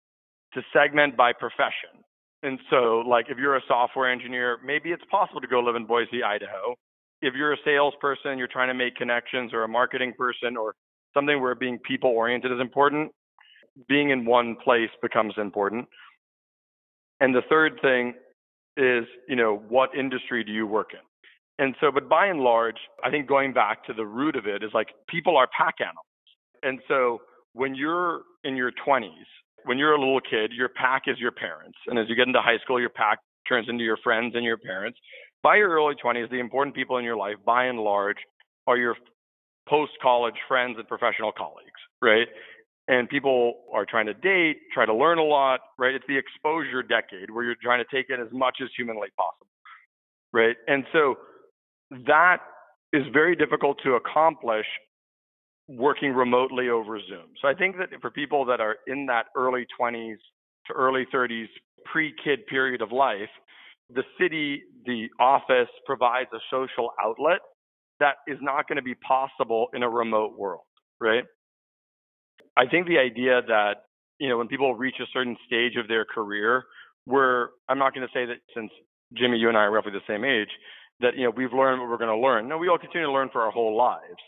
to 0.55 0.63
segment 0.73 1.17
by 1.17 1.33
profession. 1.33 2.05
And 2.43 2.59
so, 2.71 3.03
like, 3.07 3.27
if 3.29 3.39
you're 3.39 3.57
a 3.57 3.63
software 3.69 4.11
engineer, 4.11 4.59
maybe 4.65 4.91
it's 4.91 5.03
possible 5.11 5.41
to 5.41 5.47
go 5.47 5.61
live 5.61 5.77
in 5.77 5.87
Boise, 5.87 6.23
Idaho. 6.23 6.75
If 7.23 7.35
you're 7.35 7.53
a 7.53 7.59
salesperson, 7.65 8.39
you're 8.39 8.49
trying 8.49 8.69
to 8.69 8.75
make 8.75 8.97
connections, 8.97 9.53
or 9.53 9.65
a 9.65 9.69
marketing 9.69 10.15
person, 10.17 10.57
or 10.57 10.75
something 11.15 11.41
where 11.41 11.55
being 11.55 11.79
people 11.79 12.11
oriented 12.11 12.53
is 12.53 12.61
important, 12.61 13.13
being 13.89 14.11
in 14.11 14.25
one 14.25 14.57
place 14.63 14.91
becomes 15.03 15.35
important. 15.37 15.87
And 17.21 17.35
the 17.35 17.43
third 17.49 17.79
thing 17.83 18.15
is, 18.77 19.05
you 19.29 19.37
know, 19.37 19.63
what 19.69 19.91
industry 19.95 20.43
do 20.45 20.53
you 20.53 20.67
work 20.67 20.91
in? 20.93 21.01
And 21.65 21.75
so, 21.81 21.91
but 21.93 22.09
by 22.09 22.27
and 22.27 22.41
large, 22.41 22.79
I 23.05 23.11
think 23.11 23.27
going 23.27 23.53
back 23.53 23.85
to 23.85 23.93
the 23.93 24.07
root 24.07 24.35
of 24.35 24.47
it 24.47 24.63
is 24.63 24.71
like 24.73 24.89
people 25.09 25.37
are 25.37 25.47
pack 25.57 25.75
animals. 25.81 26.07
And 26.63 26.81
so 26.89 27.21
when 27.53 27.75
you're 27.75 28.23
in 28.45 28.57
your 28.57 28.73
20s, 28.87 29.11
when 29.65 29.77
you're 29.77 29.93
a 29.93 29.99
little 29.99 30.21
kid, 30.21 30.53
your 30.55 30.71
pack 30.71 31.03
is 31.07 31.19
your 31.19 31.33
parents. 31.33 31.77
And 31.87 31.99
as 31.99 32.09
you 32.09 32.15
get 32.17 32.27
into 32.27 32.41
high 32.41 32.59
school, 32.65 32.81
your 32.81 32.89
pack 32.89 33.19
turns 33.47 33.69
into 33.69 33.85
your 33.85 33.99
friends 33.99 34.35
and 34.35 34.45
your 34.45 34.57
parents. 34.57 34.99
By 35.43 35.57
your 35.57 35.71
early 35.71 35.95
20s, 36.03 36.31
the 36.31 36.39
important 36.39 36.75
people 36.75 36.99
in 36.99 37.05
your 37.05 37.17
life, 37.17 37.37
by 37.45 37.65
and 37.65 37.79
large, 37.79 38.19
are 38.67 38.77
your 38.77 38.97
post 39.69 39.93
college 40.03 40.35
friends 40.49 40.77
and 40.79 40.87
professional 40.87 41.33
colleagues, 41.33 41.81
right? 42.03 42.27
And 42.89 43.09
people 43.09 43.55
are 43.73 43.87
trying 43.87 44.07
to 44.07 44.15
date, 44.15 44.57
try 44.75 44.85
to 44.85 44.95
learn 44.95 45.19
a 45.19 45.23
lot, 45.25 45.61
right? 45.79 45.95
It's 45.95 46.05
the 46.09 46.19
exposure 46.19 46.83
decade 46.83 47.31
where 47.31 47.45
you're 47.45 47.55
trying 47.63 47.83
to 47.83 47.97
take 47.97 48.11
in 48.11 48.21
as 48.21 48.33
much 48.33 48.59
as 48.63 48.69
humanly 48.77 49.09
possible, 49.17 49.47
right? 50.33 50.57
And 50.67 50.85
so 50.93 51.17
that 52.07 52.39
is 52.93 53.05
very 53.13 53.37
difficult 53.37 53.79
to 53.85 53.95
accomplish 53.95 54.67
working 55.69 56.13
remotely 56.13 56.69
over 56.69 56.99
Zoom. 56.99 57.29
So 57.41 57.47
I 57.47 57.55
think 57.55 57.77
that 57.79 57.89
for 58.01 58.11
people 58.11 58.45
that 58.47 58.61
are 58.61 58.77
in 58.89 59.07
that 59.07 59.27
early 59.37 59.67
20s 59.81 60.17
to 60.67 60.73
early 60.75 61.07
30s 61.15 61.47
pre 61.85 62.13
kid 62.23 62.47
period 62.49 62.83
of 62.83 62.91
life, 62.91 63.31
the 63.95 64.05
city, 64.21 64.63
the 64.87 65.09
office 65.19 65.69
provides 65.87 66.31
a 66.33 66.39
social 66.51 66.91
outlet 67.03 67.41
that 67.99 68.17
is 68.27 68.39
not 68.41 68.67
going 68.69 68.77
to 68.77 68.83
be 68.83 68.95
possible 68.95 69.69
in 69.75 69.83
a 69.83 69.89
remote 69.89 70.39
world, 70.39 70.63
right? 71.01 71.25
I 72.57 72.67
think 72.67 72.87
the 72.87 72.99
idea 72.99 73.43
that, 73.47 73.75
you 74.19 74.29
know, 74.29 74.39
when 74.39 74.49
people 74.49 74.75
reach 74.75 74.97
a 75.01 75.07
certain 75.13 75.37
stage 75.47 75.77
of 75.77 75.89
their 75.89 76.05
career, 76.05 76.65
where 77.05 77.51
I'm 77.69 77.79
not 77.79 77.95
going 77.95 78.07
to 78.07 78.13
say 78.13 78.27
that 78.27 78.39
since 78.55 78.71
Jimmy, 79.17 79.39
you 79.39 79.49
and 79.49 79.57
I 79.57 79.63
are 79.63 79.71
roughly 79.71 79.93
the 79.93 80.01
same 80.07 80.25
age, 80.25 80.49
that, 81.01 81.17
you 81.17 81.25
know, 81.25 81.31
we've 81.31 81.53
learned 81.53 81.81
what 81.81 81.89
we're 81.91 81.99
going 81.99 82.15
to 82.15 82.17
learn. 82.17 82.49
No, 82.49 82.59
we 82.59 82.69
all 82.69 82.79
continue 82.79 83.07
to 83.07 83.13
learn 83.13 83.31
for 83.33 83.43
our 83.43 83.51
whole 83.51 83.77
lives, 83.77 84.21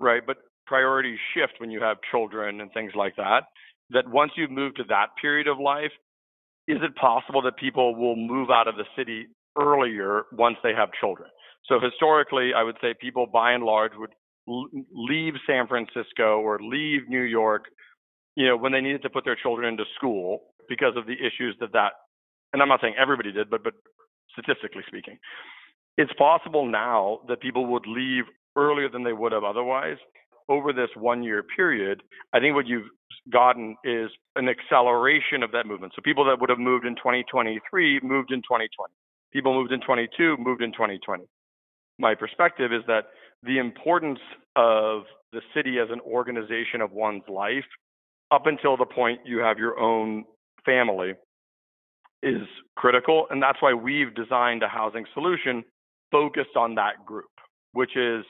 right? 0.00 0.22
But 0.26 0.38
priorities 0.66 1.18
shift 1.34 1.54
when 1.58 1.70
you 1.70 1.80
have 1.80 1.98
children 2.10 2.60
and 2.60 2.72
things 2.72 2.92
like 2.96 3.16
that. 3.16 3.42
That 3.90 4.08
once 4.08 4.32
you've 4.36 4.50
moved 4.50 4.76
to 4.78 4.84
that 4.88 5.08
period 5.20 5.46
of 5.46 5.60
life, 5.60 5.92
is 6.68 6.78
it 6.82 6.96
possible 6.96 7.42
that 7.42 7.56
people 7.56 7.94
will 7.94 8.16
move 8.16 8.50
out 8.50 8.68
of 8.68 8.76
the 8.76 8.84
city 8.96 9.26
earlier 9.58 10.24
once 10.32 10.56
they 10.62 10.72
have 10.74 10.88
children? 11.00 11.28
So 11.66 11.80
historically, 11.80 12.52
I 12.56 12.62
would 12.62 12.76
say 12.80 12.94
people 13.00 13.26
by 13.26 13.52
and 13.52 13.64
large 13.64 13.92
would 13.96 14.10
leave 14.46 15.34
San 15.46 15.66
Francisco 15.66 16.40
or 16.40 16.58
leave 16.60 17.08
New 17.08 17.22
York, 17.22 17.64
you 18.36 18.46
know, 18.46 18.56
when 18.56 18.72
they 18.72 18.80
needed 18.80 19.02
to 19.02 19.10
put 19.10 19.24
their 19.24 19.36
children 19.36 19.68
into 19.68 19.84
school 19.96 20.40
because 20.68 20.96
of 20.96 21.06
the 21.06 21.14
issues 21.14 21.56
that 21.60 21.72
that, 21.72 21.92
and 22.52 22.62
I'm 22.62 22.68
not 22.68 22.80
saying 22.80 22.94
everybody 23.00 23.32
did, 23.32 23.50
but 23.50 23.64
but 23.64 23.74
statistically 24.32 24.82
speaking, 24.86 25.18
it's 25.96 26.12
possible 26.18 26.66
now 26.66 27.20
that 27.28 27.40
people 27.40 27.66
would 27.66 27.86
leave 27.86 28.24
earlier 28.56 28.88
than 28.88 29.02
they 29.02 29.12
would 29.12 29.32
have 29.32 29.44
otherwise 29.44 29.96
over 30.48 30.72
this 30.72 30.90
one 30.96 31.22
year 31.22 31.42
period, 31.42 32.02
I 32.32 32.40
think 32.40 32.54
what 32.54 32.66
you've 32.66 32.88
gotten 33.30 33.76
is 33.84 34.10
an 34.36 34.48
acceleration 34.48 35.42
of 35.42 35.52
that 35.52 35.66
movement. 35.66 35.92
So 35.96 36.02
people 36.02 36.24
that 36.26 36.40
would 36.40 36.50
have 36.50 36.58
moved 36.58 36.86
in 36.86 36.94
2023 36.96 38.00
moved 38.02 38.32
in 38.32 38.40
2020. 38.40 38.92
People 39.32 39.54
moved 39.54 39.72
in 39.72 39.80
22 39.80 40.36
moved 40.38 40.62
in 40.62 40.72
2020. 40.72 41.24
My 41.98 42.14
perspective 42.14 42.72
is 42.72 42.82
that 42.86 43.06
the 43.42 43.58
importance 43.58 44.20
of 44.54 45.02
the 45.32 45.40
city 45.54 45.78
as 45.78 45.88
an 45.90 46.00
organization 46.00 46.80
of 46.80 46.92
one's 46.92 47.24
life 47.28 47.64
up 48.30 48.46
until 48.46 48.76
the 48.76 48.86
point 48.86 49.20
you 49.24 49.38
have 49.38 49.58
your 49.58 49.78
own 49.78 50.24
family 50.64 51.14
is 52.22 52.46
critical. 52.76 53.26
And 53.30 53.42
that's 53.42 53.60
why 53.60 53.72
we've 53.74 54.14
designed 54.14 54.62
a 54.62 54.68
housing 54.68 55.04
solution 55.14 55.64
focused 56.10 56.56
on 56.56 56.74
that 56.76 57.04
group, 57.04 57.30
which 57.72 57.96
is 57.96 58.24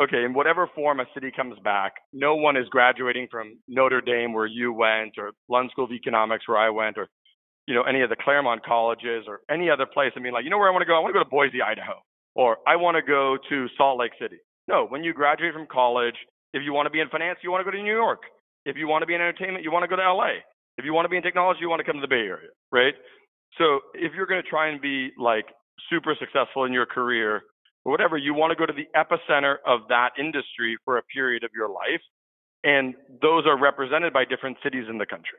okay, 0.00 0.24
in 0.24 0.34
whatever 0.34 0.68
form 0.74 1.00
a 1.00 1.04
city 1.14 1.30
comes 1.34 1.58
back, 1.64 1.94
no 2.12 2.36
one 2.36 2.56
is 2.56 2.68
graduating 2.70 3.28
from 3.30 3.58
Notre 3.68 4.00
Dame 4.00 4.32
where 4.32 4.46
you 4.46 4.72
went, 4.72 5.14
or 5.18 5.32
London 5.48 5.70
School 5.70 5.84
of 5.84 5.92
Economics 5.92 6.46
where 6.46 6.58
I 6.58 6.70
went, 6.70 6.98
or 6.98 7.08
you 7.66 7.74
know 7.74 7.82
any 7.82 8.02
of 8.02 8.10
the 8.10 8.16
Claremont 8.16 8.64
colleges 8.64 9.24
or 9.26 9.40
any 9.50 9.70
other 9.70 9.86
place. 9.86 10.12
I 10.16 10.20
mean, 10.20 10.32
like 10.32 10.44
you 10.44 10.50
know 10.50 10.58
where 10.58 10.68
I 10.68 10.72
want 10.72 10.82
to 10.82 10.86
go? 10.86 10.96
I 10.96 11.00
want 11.00 11.14
to 11.14 11.18
go 11.18 11.24
to 11.24 11.30
Boise, 11.30 11.62
Idaho, 11.62 12.00
or 12.34 12.58
I 12.66 12.76
want 12.76 12.96
to 12.96 13.02
go 13.02 13.36
to 13.48 13.66
Salt 13.76 13.98
Lake 13.98 14.12
City. 14.20 14.38
No, 14.68 14.86
when 14.86 15.02
you 15.02 15.14
graduate 15.14 15.54
from 15.54 15.66
college, 15.70 16.16
if 16.52 16.62
you 16.62 16.72
want 16.72 16.86
to 16.86 16.90
be 16.90 17.00
in 17.00 17.08
finance, 17.08 17.38
you 17.42 17.50
want 17.50 17.64
to 17.64 17.70
go 17.70 17.76
to 17.76 17.82
New 17.82 17.94
York. 17.94 18.20
If 18.64 18.76
you 18.76 18.86
want 18.86 19.02
to 19.02 19.06
be 19.06 19.14
in 19.14 19.20
entertainment, 19.20 19.64
you 19.64 19.72
want 19.72 19.84
to 19.84 19.88
go 19.88 19.96
to 19.96 20.12
LA. 20.12 20.44
If 20.76 20.84
you 20.84 20.92
want 20.92 21.06
to 21.06 21.08
be 21.08 21.16
in 21.16 21.22
technology, 21.22 21.60
you 21.60 21.70
want 21.70 21.80
to 21.80 21.84
come 21.84 21.96
to 21.96 22.00
the 22.00 22.08
Bay 22.08 22.28
Area, 22.28 22.50
right? 22.70 22.94
So 23.56 23.80
if 23.94 24.12
you're 24.14 24.26
going 24.26 24.42
to 24.42 24.48
try 24.48 24.68
and 24.68 24.80
be 24.80 25.10
like 25.18 25.46
super 25.90 26.14
successful 26.18 26.64
in 26.64 26.72
your 26.72 26.86
career 26.86 27.42
or 27.88 27.90
whatever, 27.90 28.18
you 28.18 28.34
want 28.34 28.50
to 28.50 28.54
go 28.54 28.66
to 28.66 28.72
the 28.72 28.86
epicenter 28.94 29.56
of 29.66 29.88
that 29.88 30.10
industry 30.18 30.76
for 30.84 30.98
a 30.98 31.02
period 31.02 31.42
of 31.42 31.50
your 31.54 31.68
life. 31.68 32.02
And 32.62 32.94
those 33.22 33.46
are 33.46 33.58
represented 33.58 34.12
by 34.12 34.24
different 34.26 34.58
cities 34.62 34.84
in 34.90 34.98
the 34.98 35.06
country. 35.06 35.38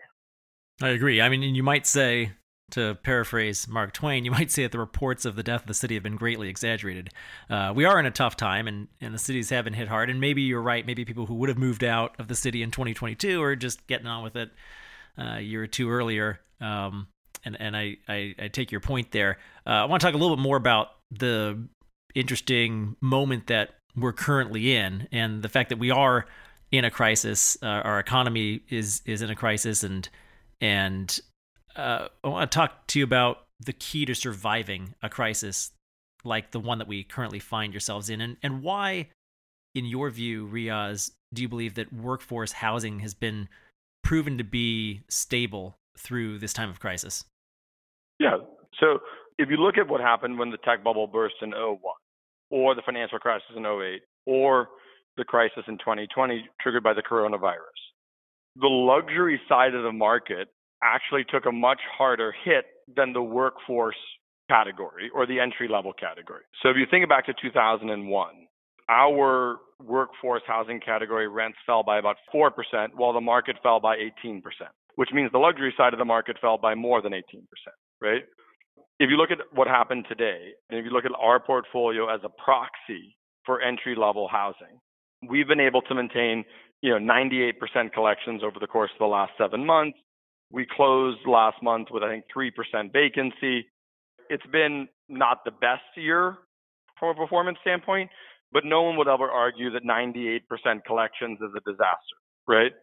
I 0.81 0.89
agree. 0.89 1.21
I 1.21 1.29
mean, 1.29 1.43
you 1.53 1.61
might 1.61 1.85
say, 1.85 2.31
to 2.71 2.95
paraphrase 3.03 3.67
Mark 3.67 3.93
Twain, 3.93 4.25
you 4.25 4.31
might 4.31 4.49
say 4.51 4.63
that 4.63 4.71
the 4.71 4.79
reports 4.79 5.25
of 5.25 5.35
the 5.35 5.43
death 5.43 5.61
of 5.61 5.67
the 5.67 5.73
city 5.75 5.93
have 5.93 6.03
been 6.03 6.15
greatly 6.15 6.49
exaggerated. 6.49 7.09
Uh, 7.49 7.71
we 7.75 7.85
are 7.85 7.99
in 7.99 8.05
a 8.07 8.11
tough 8.11 8.35
time, 8.35 8.67
and, 8.67 8.87
and 8.99 9.13
the 9.13 9.19
cities 9.19 9.51
have 9.51 9.65
been 9.65 9.73
hit 9.73 9.87
hard. 9.87 10.09
And 10.09 10.19
maybe 10.19 10.41
you're 10.41 10.61
right. 10.61 10.85
Maybe 10.85 11.05
people 11.05 11.27
who 11.27 11.35
would 11.35 11.49
have 11.49 11.57
moved 11.57 11.83
out 11.83 12.15
of 12.19 12.27
the 12.27 12.35
city 12.35 12.63
in 12.63 12.71
2022 12.71 13.41
are 13.43 13.55
just 13.55 13.85
getting 13.85 14.07
on 14.07 14.23
with 14.23 14.35
it 14.35 14.49
uh, 15.19 15.35
a 15.35 15.41
year 15.41 15.63
or 15.63 15.67
two 15.67 15.89
earlier. 15.91 16.39
Um, 16.61 17.07
and 17.45 17.55
and 17.59 17.77
I, 17.77 17.97
I, 18.07 18.35
I 18.39 18.47
take 18.47 18.71
your 18.71 18.81
point 18.81 19.11
there. 19.11 19.37
Uh, 19.67 19.69
I 19.69 19.85
want 19.85 20.01
to 20.01 20.07
talk 20.07 20.15
a 20.15 20.17
little 20.17 20.35
bit 20.35 20.41
more 20.41 20.57
about 20.57 20.89
the 21.11 21.67
interesting 22.15 22.95
moment 23.01 23.47
that 23.47 23.75
we're 23.95 24.13
currently 24.13 24.75
in, 24.75 25.07
and 25.11 25.41
the 25.41 25.49
fact 25.49 25.69
that 25.69 25.79
we 25.79 25.91
are 25.91 26.25
in 26.71 26.85
a 26.85 26.91
crisis. 26.91 27.57
Uh, 27.61 27.67
our 27.67 27.99
economy 27.99 28.61
is 28.69 29.01
is 29.05 29.21
in 29.21 29.29
a 29.29 29.35
crisis, 29.35 29.83
and 29.83 30.07
and 30.61 31.19
uh, 31.75 32.07
I 32.23 32.27
want 32.27 32.51
to 32.51 32.55
talk 32.55 32.87
to 32.87 32.99
you 32.99 33.05
about 33.05 33.45
the 33.59 33.73
key 33.73 34.05
to 34.05 34.15
surviving 34.15 34.95
a 35.01 35.09
crisis 35.09 35.71
like 36.23 36.51
the 36.51 36.59
one 36.59 36.77
that 36.79 36.87
we 36.87 37.03
currently 37.03 37.39
find 37.39 37.73
yourselves 37.73 38.09
in, 38.09 38.21
and 38.21 38.37
and 38.43 38.61
why, 38.61 39.09
in 39.75 39.85
your 39.85 40.09
view, 40.09 40.47
Riaz, 40.47 41.11
do 41.33 41.41
you 41.41 41.49
believe 41.49 41.75
that 41.75 41.91
workforce 41.93 42.51
housing 42.51 42.99
has 42.99 43.13
been 43.13 43.47
proven 44.03 44.37
to 44.37 44.43
be 44.43 45.01
stable 45.09 45.75
through 45.97 46.39
this 46.39 46.53
time 46.53 46.69
of 46.69 46.79
crisis? 46.79 47.25
Yeah. 48.19 48.37
So 48.79 48.99
if 49.39 49.49
you 49.49 49.55
look 49.55 49.77
at 49.77 49.87
what 49.87 50.01
happened 50.01 50.37
when 50.37 50.51
the 50.51 50.57
tech 50.57 50.83
bubble 50.83 51.07
burst 51.07 51.35
in 51.41 51.51
01 51.51 51.79
or 52.51 52.75
the 52.75 52.81
financial 52.85 53.17
crisis 53.19 53.47
in 53.55 53.65
08 53.65 54.01
or 54.25 54.67
the 55.15 55.23
crisis 55.23 55.63
in 55.67 55.77
2020 55.77 56.45
triggered 56.61 56.83
by 56.83 56.93
the 56.93 57.01
coronavirus, 57.01 57.79
the 58.57 58.67
luxury 58.67 59.39
side 59.47 59.73
of 59.73 59.83
the 59.83 59.93
market 59.93 60.49
actually 60.83 61.23
took 61.31 61.45
a 61.45 61.51
much 61.51 61.79
harder 61.97 62.33
hit 62.43 62.65
than 62.93 63.13
the 63.13 63.21
workforce 63.21 63.95
category 64.49 65.09
or 65.15 65.25
the 65.25 65.39
entry 65.39 65.69
level 65.69 65.93
category. 65.93 66.43
So 66.61 66.69
if 66.69 66.75
you 66.75 66.85
think 66.91 67.07
back 67.07 67.25
to 67.27 67.33
2001, 67.41 68.27
our 68.89 69.57
workforce 69.81 70.41
housing 70.47 70.81
category 70.81 71.29
rents 71.29 71.57
fell 71.65 71.83
by 71.83 71.99
about 71.99 72.17
4%, 72.33 72.51
while 72.95 73.13
the 73.13 73.21
market 73.21 73.55
fell 73.63 73.79
by 73.79 73.95
18%, 74.25 74.41
which 74.95 75.09
means 75.13 75.31
the 75.31 75.37
luxury 75.37 75.73
side 75.77 75.93
of 75.93 75.99
the 75.99 76.05
market 76.05 76.37
fell 76.41 76.57
by 76.57 76.75
more 76.75 77.01
than 77.01 77.13
18%, 77.13 77.21
right? 78.01 78.23
If 78.99 79.09
you 79.09 79.15
look 79.15 79.31
at 79.31 79.39
what 79.53 79.67
happened 79.67 80.05
today, 80.09 80.51
and 80.69 80.77
if 80.77 80.85
you 80.85 80.91
look 80.91 81.05
at 81.05 81.11
our 81.17 81.39
portfolio 81.39 82.13
as 82.13 82.19
a 82.23 82.29
proxy 82.29 83.15
for 83.45 83.61
entry 83.61 83.95
level 83.95 84.27
housing, 84.27 84.79
we've 85.27 85.47
been 85.47 85.61
able 85.61 85.81
to 85.83 85.95
maintain, 85.95 86.43
you 86.81 86.97
know, 86.97 87.13
98% 87.13 87.93
collections 87.93 88.41
over 88.43 88.59
the 88.59 88.67
course 88.67 88.91
of 88.93 88.99
the 88.99 89.05
last 89.05 89.31
seven 89.37 89.65
months. 89.65 89.97
We 90.51 90.67
closed 90.69 91.19
last 91.25 91.57
month 91.63 91.87
with, 91.91 92.03
I 92.03 92.09
think, 92.09 92.25
3% 92.35 92.91
vacancy. 92.91 93.67
It's 94.29 94.45
been 94.51 94.89
not 95.07 95.45
the 95.45 95.51
best 95.51 95.83
year 95.95 96.37
from 96.99 97.09
a 97.09 97.13
performance 97.13 97.57
standpoint, 97.61 98.09
but 98.51 98.65
no 98.65 98.81
one 98.81 98.97
would 98.97 99.07
ever 99.07 99.29
argue 99.29 99.71
that 99.71 99.83
98% 99.83 100.41
collections 100.85 101.39
is 101.41 101.51
a 101.55 101.61
disaster, 101.69 102.17
right? 102.47 102.73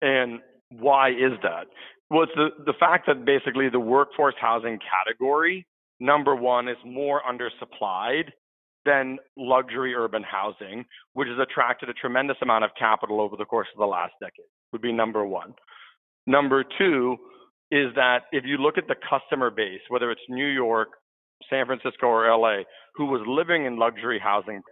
And 0.00 0.40
why 0.70 1.10
is 1.10 1.32
that? 1.42 1.66
Well, 2.10 2.24
it's 2.24 2.32
the, 2.36 2.48
the 2.64 2.74
fact 2.78 3.06
that 3.06 3.24
basically 3.24 3.68
the 3.68 3.80
workforce 3.80 4.34
housing 4.40 4.78
category, 4.78 5.66
number 6.00 6.36
one, 6.36 6.68
is 6.68 6.76
more 6.84 7.22
undersupplied 7.28 8.30
than 8.84 9.18
luxury 9.36 9.94
urban 9.94 10.22
housing, 10.22 10.84
which 11.14 11.28
has 11.28 11.38
attracted 11.38 11.88
a 11.88 11.94
tremendous 11.94 12.36
amount 12.42 12.64
of 12.64 12.70
capital 12.78 13.20
over 13.20 13.36
the 13.36 13.44
course 13.44 13.68
of 13.74 13.78
the 13.78 13.86
last 13.86 14.12
decade, 14.20 14.46
would 14.72 14.82
be 14.82 14.92
number 14.92 15.24
one. 15.24 15.54
Number 16.26 16.64
two 16.78 17.16
is 17.70 17.94
that 17.94 18.24
if 18.32 18.44
you 18.44 18.58
look 18.58 18.78
at 18.78 18.86
the 18.86 18.96
customer 19.08 19.50
base, 19.50 19.80
whether 19.88 20.10
it's 20.10 20.20
New 20.28 20.46
York, 20.46 20.88
San 21.50 21.66
Francisco, 21.66 22.06
or 22.06 22.28
LA, 22.36 22.62
who 22.94 23.06
was 23.06 23.22
living 23.26 23.66
in 23.66 23.78
luxury 23.78 24.20
housing 24.22 24.62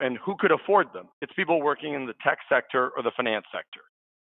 and 0.00 0.18
who 0.24 0.34
could 0.38 0.52
afford 0.52 0.88
them? 0.92 1.08
It's 1.20 1.32
people 1.34 1.62
working 1.62 1.94
in 1.94 2.06
the 2.06 2.14
tech 2.24 2.38
sector 2.48 2.90
or 2.96 3.02
the 3.02 3.12
finance 3.16 3.46
sector, 3.52 3.80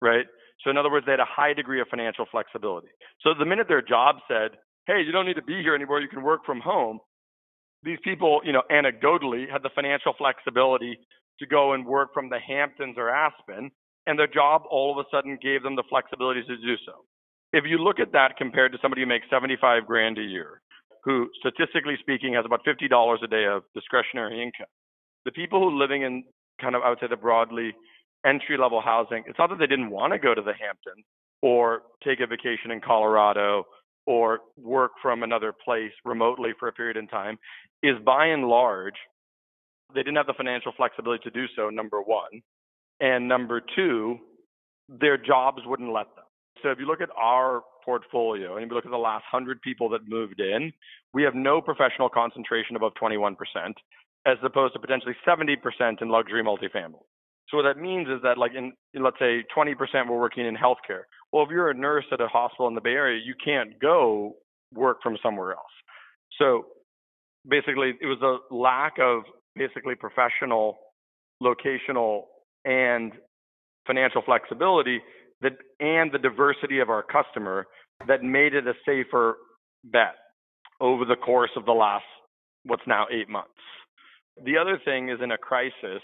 right? 0.00 0.26
So 0.62 0.70
in 0.70 0.76
other 0.76 0.90
words, 0.90 1.06
they 1.06 1.12
had 1.12 1.20
a 1.20 1.24
high 1.24 1.52
degree 1.54 1.80
of 1.80 1.88
financial 1.88 2.26
flexibility. 2.30 2.88
So 3.22 3.34
the 3.38 3.46
minute 3.46 3.68
their 3.68 3.82
job 3.82 4.16
said, 4.28 4.58
"Hey, 4.86 5.00
you 5.02 5.12
don't 5.12 5.26
need 5.26 5.36
to 5.36 5.42
be 5.42 5.62
here 5.62 5.74
anymore. 5.74 6.00
You 6.00 6.08
can 6.08 6.22
work 6.22 6.44
from 6.44 6.60
home," 6.60 7.00
these 7.82 7.98
people, 8.00 8.42
you 8.44 8.52
know, 8.52 8.62
anecdotally 8.70 9.48
had 9.50 9.62
the 9.62 9.70
financial 9.70 10.12
flexibility 10.14 10.98
to 11.38 11.46
go 11.46 11.72
and 11.72 11.86
work 11.86 12.12
from 12.12 12.28
the 12.28 12.38
Hamptons 12.38 12.98
or 12.98 13.08
Aspen, 13.08 13.70
and 14.06 14.18
their 14.18 14.26
job 14.26 14.64
all 14.68 14.92
of 14.92 15.04
a 15.04 15.08
sudden 15.10 15.38
gave 15.40 15.62
them 15.62 15.76
the 15.76 15.84
flexibility 15.84 16.42
to 16.42 16.56
do 16.56 16.76
so. 16.84 17.04
If 17.52 17.64
you 17.64 17.78
look 17.78 17.98
at 17.98 18.12
that 18.12 18.36
compared 18.36 18.72
to 18.72 18.78
somebody 18.78 19.02
who 19.02 19.06
makes 19.06 19.28
75 19.30 19.86
grand 19.86 20.18
a 20.18 20.22
year, 20.22 20.60
who 21.04 21.30
statistically 21.38 21.96
speaking 21.96 22.34
has 22.34 22.44
about 22.44 22.64
$50 22.64 23.22
a 23.22 23.26
day 23.26 23.46
of 23.46 23.64
discretionary 23.74 24.42
income, 24.42 24.68
the 25.24 25.32
people 25.32 25.60
who 25.60 25.68
are 25.68 25.78
living 25.78 26.02
in 26.02 26.24
kind 26.60 26.74
of, 26.76 26.82
I 26.82 26.90
would 26.90 27.00
say, 27.00 27.06
the 27.08 27.16
broadly 27.16 27.74
entry 28.26 28.56
level 28.58 28.80
housing, 28.80 29.24
it's 29.26 29.38
not 29.38 29.50
that 29.50 29.58
they 29.58 29.66
didn't 29.66 29.90
want 29.90 30.12
to 30.12 30.18
go 30.18 30.34
to 30.34 30.42
the 30.42 30.52
Hamptons 30.52 31.04
or 31.42 31.82
take 32.04 32.20
a 32.20 32.26
vacation 32.26 32.70
in 32.70 32.80
Colorado 32.80 33.64
or 34.06 34.40
work 34.56 34.92
from 35.02 35.22
another 35.22 35.52
place 35.52 35.92
remotely 36.04 36.50
for 36.58 36.68
a 36.68 36.72
period 36.72 36.96
in 36.96 37.06
time, 37.06 37.38
is 37.82 37.96
by 38.04 38.26
and 38.26 38.48
large, 38.48 38.94
they 39.94 40.02
didn't 40.02 40.16
have 40.16 40.26
the 40.26 40.34
financial 40.34 40.72
flexibility 40.76 41.22
to 41.22 41.30
do 41.30 41.46
so, 41.56 41.70
number 41.70 42.00
one. 42.02 42.42
And 43.00 43.28
number 43.28 43.62
two, 43.76 44.18
their 44.88 45.16
jobs 45.16 45.62
wouldn't 45.64 45.92
let 45.92 46.06
them. 46.16 46.24
So 46.62 46.70
if 46.70 46.78
you 46.78 46.86
look 46.86 47.00
at 47.00 47.08
our 47.16 47.62
portfolio 47.84 48.56
and 48.56 48.64
if 48.64 48.70
you 48.70 48.74
look 48.74 48.84
at 48.84 48.90
the 48.90 48.96
last 48.96 49.24
100 49.32 49.62
people 49.62 49.88
that 49.90 50.08
moved 50.08 50.40
in, 50.40 50.72
we 51.14 51.22
have 51.22 51.34
no 51.34 51.60
professional 51.60 52.08
concentration 52.08 52.76
above 52.76 52.92
21% 53.00 53.36
as 54.26 54.36
opposed 54.44 54.74
to 54.74 54.80
potentially 54.80 55.14
70% 55.26 55.56
in 56.02 56.08
luxury 56.08 56.44
multifamily. 56.44 57.00
So 57.50 57.56
what 57.56 57.64
that 57.64 57.80
means 57.80 58.06
is 58.08 58.22
that 58.22 58.38
like 58.38 58.52
in, 58.56 58.72
in, 58.94 59.02
let's 59.02 59.18
say 59.18 59.44
20% 59.56 59.74
were 60.08 60.20
working 60.20 60.46
in 60.46 60.56
healthcare. 60.56 61.02
Well, 61.32 61.44
if 61.44 61.50
you're 61.50 61.70
a 61.70 61.74
nurse 61.74 62.04
at 62.12 62.20
a 62.20 62.28
hospital 62.28 62.68
in 62.68 62.74
the 62.74 62.80
Bay 62.80 62.90
Area, 62.90 63.20
you 63.24 63.34
can't 63.42 63.78
go 63.80 64.36
work 64.72 64.98
from 65.02 65.16
somewhere 65.22 65.52
else. 65.52 65.72
So 66.38 66.66
basically 67.48 67.94
it 68.00 68.06
was 68.06 68.20
a 68.22 68.54
lack 68.54 68.94
of 69.00 69.22
basically 69.56 69.94
professional, 69.94 70.78
locational 71.42 72.22
and 72.64 73.12
financial 73.86 74.22
flexibility 74.22 75.00
that 75.40 75.52
and 75.80 76.12
the 76.12 76.18
diversity 76.18 76.80
of 76.80 76.90
our 76.90 77.02
customer 77.02 77.66
that 78.06 78.22
made 78.22 78.54
it 78.54 78.66
a 78.66 78.74
safer 78.86 79.36
bet 79.84 80.14
over 80.80 81.04
the 81.04 81.16
course 81.16 81.50
of 81.56 81.64
the 81.64 81.72
last 81.72 82.04
what's 82.64 82.82
now 82.86 83.06
8 83.10 83.28
months. 83.28 83.50
The 84.44 84.56
other 84.56 84.78
thing 84.84 85.08
is 85.08 85.18
in 85.22 85.32
a 85.32 85.38
crisis, 85.38 86.02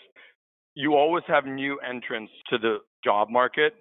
you 0.77 0.95
always 0.95 1.25
have 1.27 1.47
new 1.47 1.79
entrants 1.81 2.33
to 2.51 2.59
the 2.59 2.79
job 3.03 3.29
market, 3.31 3.75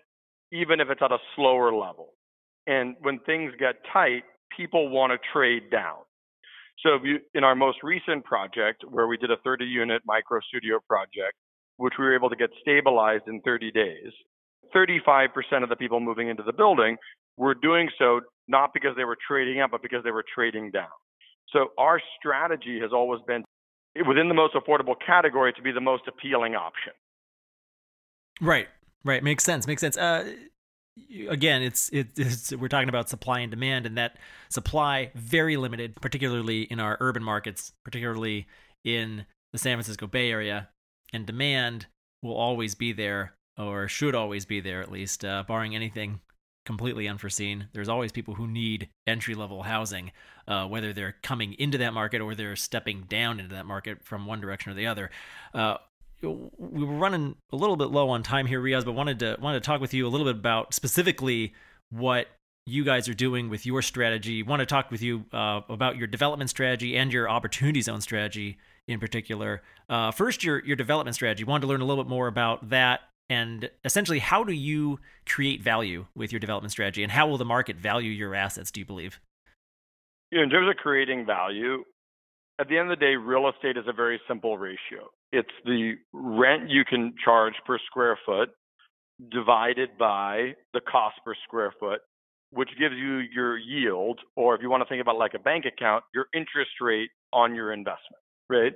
even 0.52 0.80
if 0.80 0.90
it's 0.90 1.02
at 1.04 1.12
a 1.12 1.20
slower 1.36 1.74
level. 1.74 2.14
And 2.68 2.96
when 3.02 3.20
things 3.20 3.54
get 3.60 3.76
tight, 3.94 4.24
people 4.56 4.90
want 4.90 5.12
to 5.12 5.20
trade 5.34 5.70
down. 5.70 5.98
So 6.82 7.00
you, 7.04 7.20
in 7.34 7.44
our 7.44 7.56
most 7.56 7.80
recent 7.84 8.24
project, 8.26 8.84
where 8.90 9.08
we 9.08 9.18
did 9.18 9.32
a 9.32 9.38
30 9.44 9.66
unit 9.66 10.02
micro 10.06 10.40
studio 10.48 10.80
project, 10.88 11.36
which 11.78 11.94
we 12.00 12.06
were 12.06 12.16
able 12.16 12.30
to 12.30 12.36
get 12.36 12.50
stabilized 12.62 13.24
in 13.28 13.42
30 13.42 13.72
days, 13.72 14.12
35% 14.76 15.30
of 15.64 15.70
the 15.70 15.76
people 15.76 16.00
moving 16.00 16.30
into 16.30 16.44
the 16.44 16.54
building 16.54 16.98
were 17.38 17.56
doing 17.56 17.90
so 18.00 18.22
not 18.48 18.72
because 18.74 18.96
they 18.96 19.04
were 19.04 19.18
trading 19.28 19.62
up, 19.62 19.72
but 19.72 19.82
because 19.82 20.04
they 20.04 20.12
were 20.12 20.26
trading 20.34 20.72
down. 20.72 20.88
So 21.52 21.70
our 21.78 22.02
strategy 22.20 22.80
has 22.82 22.92
always 22.94 23.22
been 23.28 23.44
within 24.08 24.28
the 24.28 24.34
most 24.34 24.54
affordable 24.56 24.96
category 25.06 25.54
to 25.54 25.62
be 25.62 25.72
the 25.72 25.82
most 25.82 26.04
appealing 26.08 26.56
option. 26.56 26.94
Right. 28.42 28.68
Right. 29.04 29.24
Makes 29.24 29.44
sense. 29.44 29.68
Makes 29.68 29.82
sense. 29.82 29.98
Uh, 29.98 30.34
again, 31.30 31.62
it's, 31.62 31.90
it's 31.94 32.54
we're 32.54 32.68
talking 32.68 32.90
about 32.90 33.10
supply 33.10 33.40
and 33.40 33.52
demand, 33.52 33.86
and 33.86 33.98
that 33.98 34.18
supply 34.50 35.12
very 35.16 35.58
limited, 35.58 35.96
particularly 36.02 36.64
in 36.64 36.80
our 36.80 36.98
urban 37.00 37.24
markets, 37.24 37.74
particularly 37.84 38.48
in 38.84 39.26
the 39.54 39.60
San 39.60 39.78
Francisco 39.78 40.08
Bay 40.08 40.32
Area, 40.32 40.70
and 41.14 41.26
demand 41.26 41.88
will 42.22 42.36
always 42.36 42.76
be 42.76 42.94
there, 42.94 43.36
or 43.58 43.88
should 43.88 44.16
always 44.16 44.46
be 44.46 44.60
there 44.60 44.82
at 44.82 44.92
least, 44.92 45.24
uh, 45.24 45.44
barring 45.48 45.76
anything 45.76 46.20
completely 46.66 47.08
unforeseen. 47.08 47.68
There's 47.74 47.90
always 47.90 48.12
people 48.12 48.36
who 48.36 48.48
need 48.48 48.90
entry 49.06 49.36
level 49.36 49.64
housing, 49.64 50.12
uh, 50.48 50.66
whether 50.66 50.94
they're 50.94 51.16
coming 51.24 51.54
into 51.54 51.78
that 51.78 51.94
market 51.94 52.22
or 52.22 52.36
they're 52.36 52.56
stepping 52.56 53.04
down 53.04 53.40
into 53.40 53.56
that 53.56 53.66
market 53.66 54.04
from 54.04 54.26
one 54.26 54.42
direction 54.42 54.72
or 54.72 54.76
the 54.76 54.88
other. 54.88 55.10
Uh, 55.54 55.78
we 56.22 56.84
were 56.84 56.96
running 56.96 57.36
a 57.52 57.56
little 57.56 57.76
bit 57.76 57.86
low 57.86 58.10
on 58.10 58.24
time 58.24 58.46
here, 58.46 58.62
Riaz, 58.62 58.86
but 58.86 58.94
wanted 58.94 59.20
to 59.20 59.38
wanted 59.40 59.62
to 59.62 59.66
talk 59.66 59.82
with 59.82 59.94
you 59.94 60.08
a 60.08 60.10
little 60.10 60.26
bit 60.26 60.36
about 60.36 60.74
specifically 60.74 61.54
what 61.90 62.28
you 62.66 62.84
guys 62.84 63.08
are 63.08 63.14
doing 63.14 63.50
with 63.50 63.66
your 63.66 63.82
strategy. 63.82 64.42
Want 64.42 64.62
to 64.62 64.66
talk 64.66 64.90
with 64.90 65.02
you 65.02 65.26
uh, 65.32 65.62
about 65.70 65.98
your 65.98 66.08
development 66.08 66.50
strategy 66.50 66.98
and 66.98 67.14
your 67.14 67.30
opportunity 67.30 67.82
zone 67.82 68.02
strategy 68.02 68.58
in 68.88 69.00
particular. 69.00 69.62
Uh, 69.90 70.12
first, 70.12 70.44
your 70.44 70.64
your 70.66 70.76
development 70.76 71.16
strategy. 71.16 71.44
Wanted 71.44 71.62
to 71.62 71.68
learn 71.68 71.82
a 71.82 71.86
little 71.86 72.04
bit 72.04 72.10
more 72.10 72.28
about 72.28 72.70
that 72.70 73.02
and 73.30 73.70
essentially 73.84 74.20
how 74.20 74.44
do 74.44 74.54
you 74.54 75.00
create 75.26 75.62
value 75.62 76.06
with 76.16 76.32
your 76.32 76.40
development 76.40 76.72
strategy, 76.72 77.04
and 77.04 77.12
how 77.12 77.28
will 77.28 77.38
the 77.38 77.46
market 77.46 77.76
value 77.76 78.12
your 78.12 78.36
assets? 78.36 78.72
Do 78.72 78.80
you 78.80 78.86
believe? 78.86 79.20
You 80.32 80.40
know, 80.40 80.44
in 80.44 80.50
terms 80.50 80.70
of 80.70 80.76
creating 80.78 81.26
value, 81.26 81.84
at 82.60 82.68
the 82.70 82.78
end 82.78 82.92
of 82.92 82.98
the 82.98 83.06
day, 83.06 83.16
real 83.16 83.50
estate 83.50 83.78
is 83.78 83.86
a 83.88 83.94
very 83.94 84.20
simple 84.28 84.58
ratio. 84.58 85.10
It's 85.32 85.50
the 85.66 85.94
rent 86.14 86.70
you 86.70 86.86
can 86.86 87.14
charge 87.24 87.54
per 87.66 87.78
square 87.86 88.18
foot 88.26 88.50
divided 89.32 89.98
by 89.98 90.54
the 90.74 90.82
cost 90.82 91.16
per 91.26 91.36
square 91.46 91.74
foot, 91.80 92.00
which 92.52 92.70
gives 92.80 92.96
you 92.96 93.20
your 93.34 93.58
yield, 93.58 94.20
or 94.36 94.56
if 94.56 94.62
you 94.62 94.70
want 94.70 94.82
to 94.84 94.90
think 94.90 95.02
about 95.02 95.18
like 95.18 95.34
a 95.34 95.40
bank 95.40 95.66
account, 95.66 96.04
your 96.14 96.28
interest 96.34 96.72
rate 96.82 97.10
on 97.34 97.56
your 97.56 97.74
investment, 97.74 98.22
right? 98.50 98.74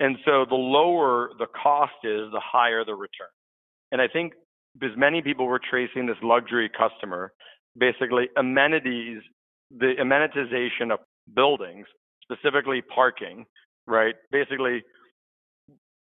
And 0.00 0.16
so 0.24 0.46
the 0.48 0.54
lower 0.54 1.30
the 1.38 1.46
cost 1.46 1.92
is, 2.04 2.30
the 2.32 2.40
higher 2.42 2.84
the 2.84 2.94
return. 2.94 3.28
And 3.92 4.00
I 4.00 4.08
think 4.08 4.32
because 4.78 4.96
many 4.96 5.20
people 5.20 5.46
were 5.46 5.60
tracing 5.70 6.06
this 6.06 6.16
luxury 6.22 6.70
customer, 6.70 7.32
basically 7.76 8.28
amenities, 8.36 9.20
the 9.70 9.94
amenitization 10.00 10.92
of 10.92 11.00
buildings, 11.34 11.86
specifically 12.22 12.82
parking, 12.82 13.44
right, 13.86 14.14
basically 14.30 14.82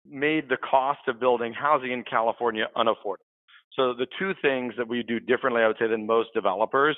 made 0.09 0.49
the 0.49 0.57
cost 0.57 0.99
of 1.07 1.19
building 1.19 1.53
housing 1.53 1.91
in 1.91 2.03
California 2.03 2.65
unaffordable. 2.77 3.27
So 3.73 3.93
the 3.93 4.07
two 4.17 4.33
things 4.41 4.73
that 4.77 4.87
we 4.87 5.03
do 5.03 5.19
differently, 5.19 5.61
I 5.61 5.67
would 5.67 5.77
say, 5.79 5.87
than 5.87 6.07
most 6.07 6.29
developers 6.33 6.97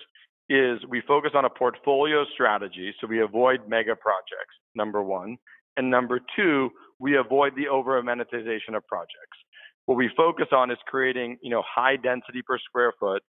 is 0.50 0.80
we 0.88 1.02
focus 1.08 1.32
on 1.36 1.46
a 1.46 1.50
portfolio 1.50 2.26
strategy. 2.34 2.94
So 3.00 3.08
we 3.08 3.22
avoid 3.22 3.68
mega 3.68 3.96
projects, 3.96 4.56
number 4.76 5.04
one. 5.04 5.38
And 5.78 5.90
number 5.90 6.20
two, 6.36 6.70
we 7.00 7.18
avoid 7.18 7.54
the 7.56 7.68
over 7.68 8.02
amenitization 8.02 8.76
of 8.76 8.86
projects. 8.88 9.38
What 9.86 9.96
we 9.96 10.10
focus 10.16 10.48
on 10.52 10.72
is 10.72 10.78
creating, 10.88 11.38
you 11.42 11.50
know, 11.50 11.64
high 11.68 11.96
density 11.96 12.42
per 12.46 12.58
square 12.60 12.94
foot, 13.00 13.22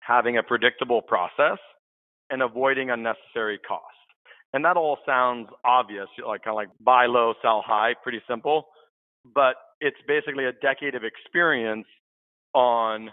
having 0.00 0.38
a 0.38 0.42
predictable 0.42 1.02
process, 1.02 1.58
and 2.32 2.42
avoiding 2.42 2.90
unnecessary 2.90 3.58
cost. 3.58 3.84
And 4.54 4.64
that 4.64 4.76
all 4.76 4.98
sounds 5.06 5.48
obvious, 5.64 6.08
like 6.26 6.42
kind 6.42 6.52
of 6.52 6.56
like 6.56 6.68
buy 6.80 7.06
low, 7.06 7.34
sell 7.42 7.62
high, 7.64 7.94
pretty 8.02 8.20
simple. 8.28 8.66
But 9.34 9.54
it's 9.80 9.96
basically 10.08 10.46
a 10.46 10.52
decade 10.52 10.94
of 10.94 11.04
experience 11.04 11.86
on 12.54 13.10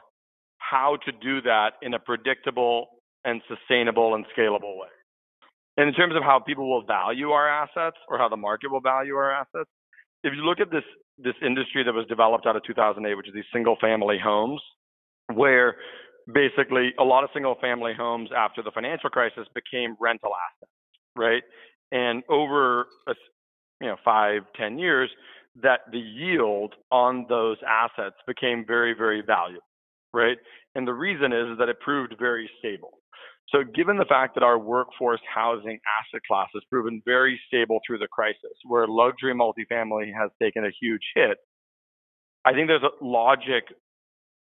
how 0.57 0.97
to 1.05 1.11
do 1.11 1.41
that 1.41 1.73
in 1.81 1.93
a 1.93 1.99
predictable 1.99 2.87
and 3.23 3.41
sustainable 3.47 4.15
and 4.15 4.25
scalable 4.35 4.77
way. 4.77 4.87
And 5.77 5.87
in 5.87 5.93
terms 5.93 6.15
of 6.15 6.23
how 6.23 6.39
people 6.39 6.69
will 6.69 6.85
value 6.85 7.29
our 7.31 7.47
assets 7.47 7.97
or 8.09 8.17
how 8.17 8.27
the 8.27 8.37
market 8.37 8.71
will 8.71 8.81
value 8.81 9.15
our 9.15 9.31
assets, 9.31 9.69
if 10.23 10.33
you 10.35 10.43
look 10.43 10.59
at 10.59 10.71
this 10.71 10.83
this 11.21 11.35
industry 11.45 11.83
that 11.83 11.93
was 11.93 12.05
developed 12.07 12.45
out 12.45 12.55
of 12.55 12.63
2008, 12.63 13.15
which 13.15 13.27
is 13.27 13.33
these 13.33 13.43
single 13.51 13.75
family 13.81 14.17
homes, 14.23 14.61
where 15.33 15.75
basically 16.33 16.93
a 16.99 17.03
lot 17.03 17.23
of 17.23 17.29
single 17.33 17.55
family 17.61 17.93
homes 17.97 18.29
after 18.35 18.61
the 18.61 18.71
financial 18.71 19.09
crisis 19.09 19.47
became 19.53 19.95
rental 19.99 20.31
assets, 20.31 20.71
right? 21.15 21.43
And 21.91 22.23
over 22.29 22.87
a, 23.07 23.13
you 23.81 23.87
know 23.87 23.97
five 24.03 24.43
ten 24.55 24.77
years, 24.77 25.09
that 25.61 25.81
the 25.91 25.99
yield 25.99 26.75
on 26.91 27.25
those 27.29 27.57
assets 27.67 28.15
became 28.27 28.65
very 28.65 28.93
very 28.93 29.21
valuable, 29.25 29.67
right? 30.13 30.37
And 30.75 30.87
the 30.87 30.93
reason 30.93 31.33
is, 31.33 31.53
is 31.53 31.57
that 31.57 31.69
it 31.69 31.79
proved 31.79 32.15
very 32.19 32.49
stable. 32.59 32.99
So, 33.51 33.63
given 33.63 33.97
the 33.97 34.05
fact 34.05 34.35
that 34.35 34.43
our 34.43 34.59
workforce 34.59 35.21
housing 35.33 35.79
asset 35.99 36.21
class 36.27 36.49
has 36.53 36.63
proven 36.69 37.01
very 37.05 37.39
stable 37.47 37.79
through 37.85 37.97
the 37.97 38.07
crisis, 38.07 38.53
where 38.63 38.87
luxury 38.87 39.33
multifamily 39.33 40.13
has 40.13 40.29
taken 40.41 40.65
a 40.65 40.69
huge 40.79 41.01
hit, 41.15 41.37
I 42.45 42.53
think 42.53 42.67
there's 42.67 42.83
a 42.83 43.03
logic, 43.03 43.65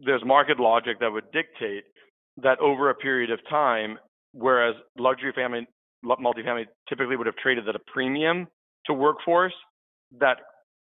there's 0.00 0.24
market 0.24 0.58
logic 0.60 0.98
that 1.00 1.10
would 1.10 1.30
dictate 1.32 1.84
that 2.42 2.58
over 2.60 2.90
a 2.90 2.94
period 2.94 3.30
of 3.30 3.38
time, 3.48 3.98
whereas 4.32 4.74
luxury 4.98 5.32
family 5.34 5.66
multifamily 6.04 6.66
typically 6.88 7.16
would 7.16 7.26
have 7.26 7.36
traded 7.36 7.68
at 7.68 7.74
a 7.74 7.80
premium 7.92 8.46
to 8.86 8.92
workforce, 8.92 9.54
that 10.18 10.38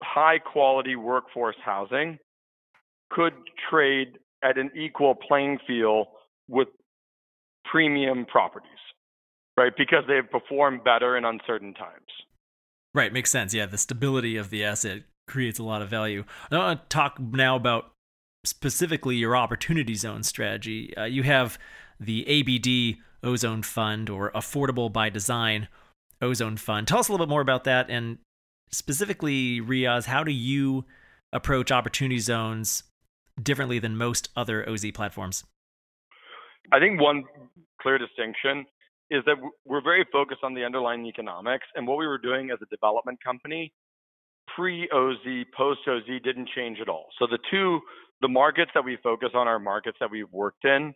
high 0.04 0.38
quality 0.38 0.96
workforce 0.96 1.56
housing 1.64 2.18
could 3.10 3.34
trade 3.70 4.18
at 4.44 4.58
an 4.58 4.70
equal 4.76 5.16
playing 5.16 5.58
field 5.66 6.08
with 6.48 6.68
premium 7.66 8.26
properties, 8.26 8.70
right? 9.56 9.72
Because 9.78 10.04
they've 10.08 10.30
performed 10.30 10.84
better 10.84 11.18
in 11.18 11.26
uncertain 11.26 11.74
times. 11.74 12.06
Right, 12.94 13.14
makes 13.14 13.32
sense. 13.32 13.54
Yeah, 13.54 13.66
the 13.66 13.78
stability 13.78 14.38
of 14.38 14.50
the 14.50 14.64
asset 14.64 15.04
creates 15.28 15.60
a 15.60 15.64
lot 15.64 15.82
of 15.82 15.90
value. 15.90 16.24
I 16.52 16.58
want 16.58 16.82
to 16.82 16.88
talk 16.90 17.20
now 17.20 17.56
about 17.56 17.92
specifically 18.48 19.16
your 19.16 19.36
opportunity 19.36 19.96
zone 19.96 20.24
strategy. 20.24 20.96
Uh, 20.98 21.04
you 21.04 21.24
have 21.24 21.60
the 22.00 22.26
ABD 22.28 23.00
Ozone 23.24 23.64
Fund 23.64 24.10
or 24.10 24.32
Affordable 24.32 24.92
by 24.92 25.10
Design 25.10 25.68
Ozone 26.22 26.58
Fund. 26.58 26.88
Tell 26.88 27.00
us 27.00 27.10
a 27.10 27.12
little 27.12 27.26
bit 27.26 27.30
more 27.30 27.42
about 27.42 27.64
that 27.66 27.90
and 27.90 28.18
specifically, 28.72 29.62
Riaz, 29.62 30.06
how 30.06 30.24
do 30.24 30.32
you 30.32 30.86
approach 31.34 31.72
opportunity 31.72 32.20
zones 32.20 32.84
differently 33.42 33.80
than 33.80 33.98
most 33.98 34.30
other 34.36 34.68
OZ 34.68 34.86
platforms? 34.94 35.44
I 36.72 36.80
think 36.80 37.00
one 37.00 37.24
clear 37.82 37.98
distinction 37.98 38.66
is 39.10 39.24
that 39.26 39.36
we're 39.66 39.82
very 39.82 40.06
focused 40.12 40.42
on 40.44 40.54
the 40.54 40.66
underlying 40.66 41.06
economics. 41.06 41.66
And 41.76 41.88
what 41.88 41.98
we 41.98 42.08
were 42.08 42.18
doing 42.18 42.50
as 42.52 42.60
a 42.62 42.66
development 42.66 43.20
company, 43.24 43.72
pre 44.56 44.90
OZ, 44.94 45.46
post 45.56 45.82
OZ, 45.88 46.04
didn't 46.24 46.50
change 46.56 46.80
at 46.82 46.90
all. 46.90 47.08
So 47.20 47.28
the 47.28 47.40
two, 47.52 47.80
the 48.22 48.28
markets 48.28 48.72
that 48.74 48.84
we 48.84 48.98
focus 49.04 49.30
on 49.34 49.48
are 49.48 49.60
markets 49.60 49.98
that 50.00 50.10
we've 50.12 50.32
worked 50.32 50.66
in 50.66 50.94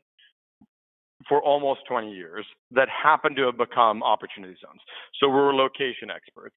for 1.28 1.42
almost 1.44 1.82
20 1.88 2.12
years 2.12 2.46
that 2.72 2.88
happen 2.90 3.36
to 3.36 3.44
have 3.44 3.58
become 3.58 4.02
opportunity 4.04 4.56
zones. 4.66 4.82
So 5.20 5.30
we're 5.30 5.54
location 5.54 6.10
experts. 6.14 6.56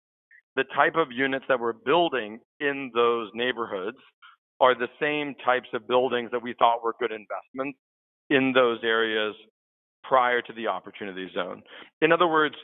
The 0.57 0.65
type 0.75 0.95
of 0.97 1.09
units 1.11 1.45
that 1.49 1.59
we're 1.59 1.73
building 1.73 2.41
in 2.61 2.91
those 2.95 3.29
neighborhoods 3.35 3.99
are 4.61 4.75
the 4.75 4.89
same 5.01 5.35
types 5.45 5.69
of 5.75 5.87
buildings 5.89 6.31
that 6.31 6.43
we 6.43 6.55
thought 6.59 6.83
were 6.83 6.95
good 7.01 7.11
investments 7.11 7.79
in 8.31 8.53
those 8.55 8.79
areas 8.83 9.35
prior 10.05 10.41
to 10.43 10.53
the 10.53 10.67
opportunity 10.67 11.29
zone. 11.35 11.63
In 12.01 12.13
other 12.13 12.29
words, 12.29 12.55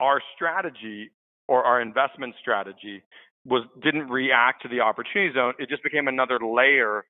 our 0.00 0.20
strategy 0.34 1.10
or 1.48 1.64
our 1.64 1.80
investment 1.80 2.34
strategy 2.40 3.02
was 3.46 3.62
didn't 3.82 4.08
react 4.08 4.62
to 4.62 4.68
the 4.68 4.80
opportunity 4.80 5.32
zone. 5.34 5.54
It 5.58 5.68
just 5.68 5.82
became 5.82 6.08
another 6.08 6.38
layer 6.42 7.04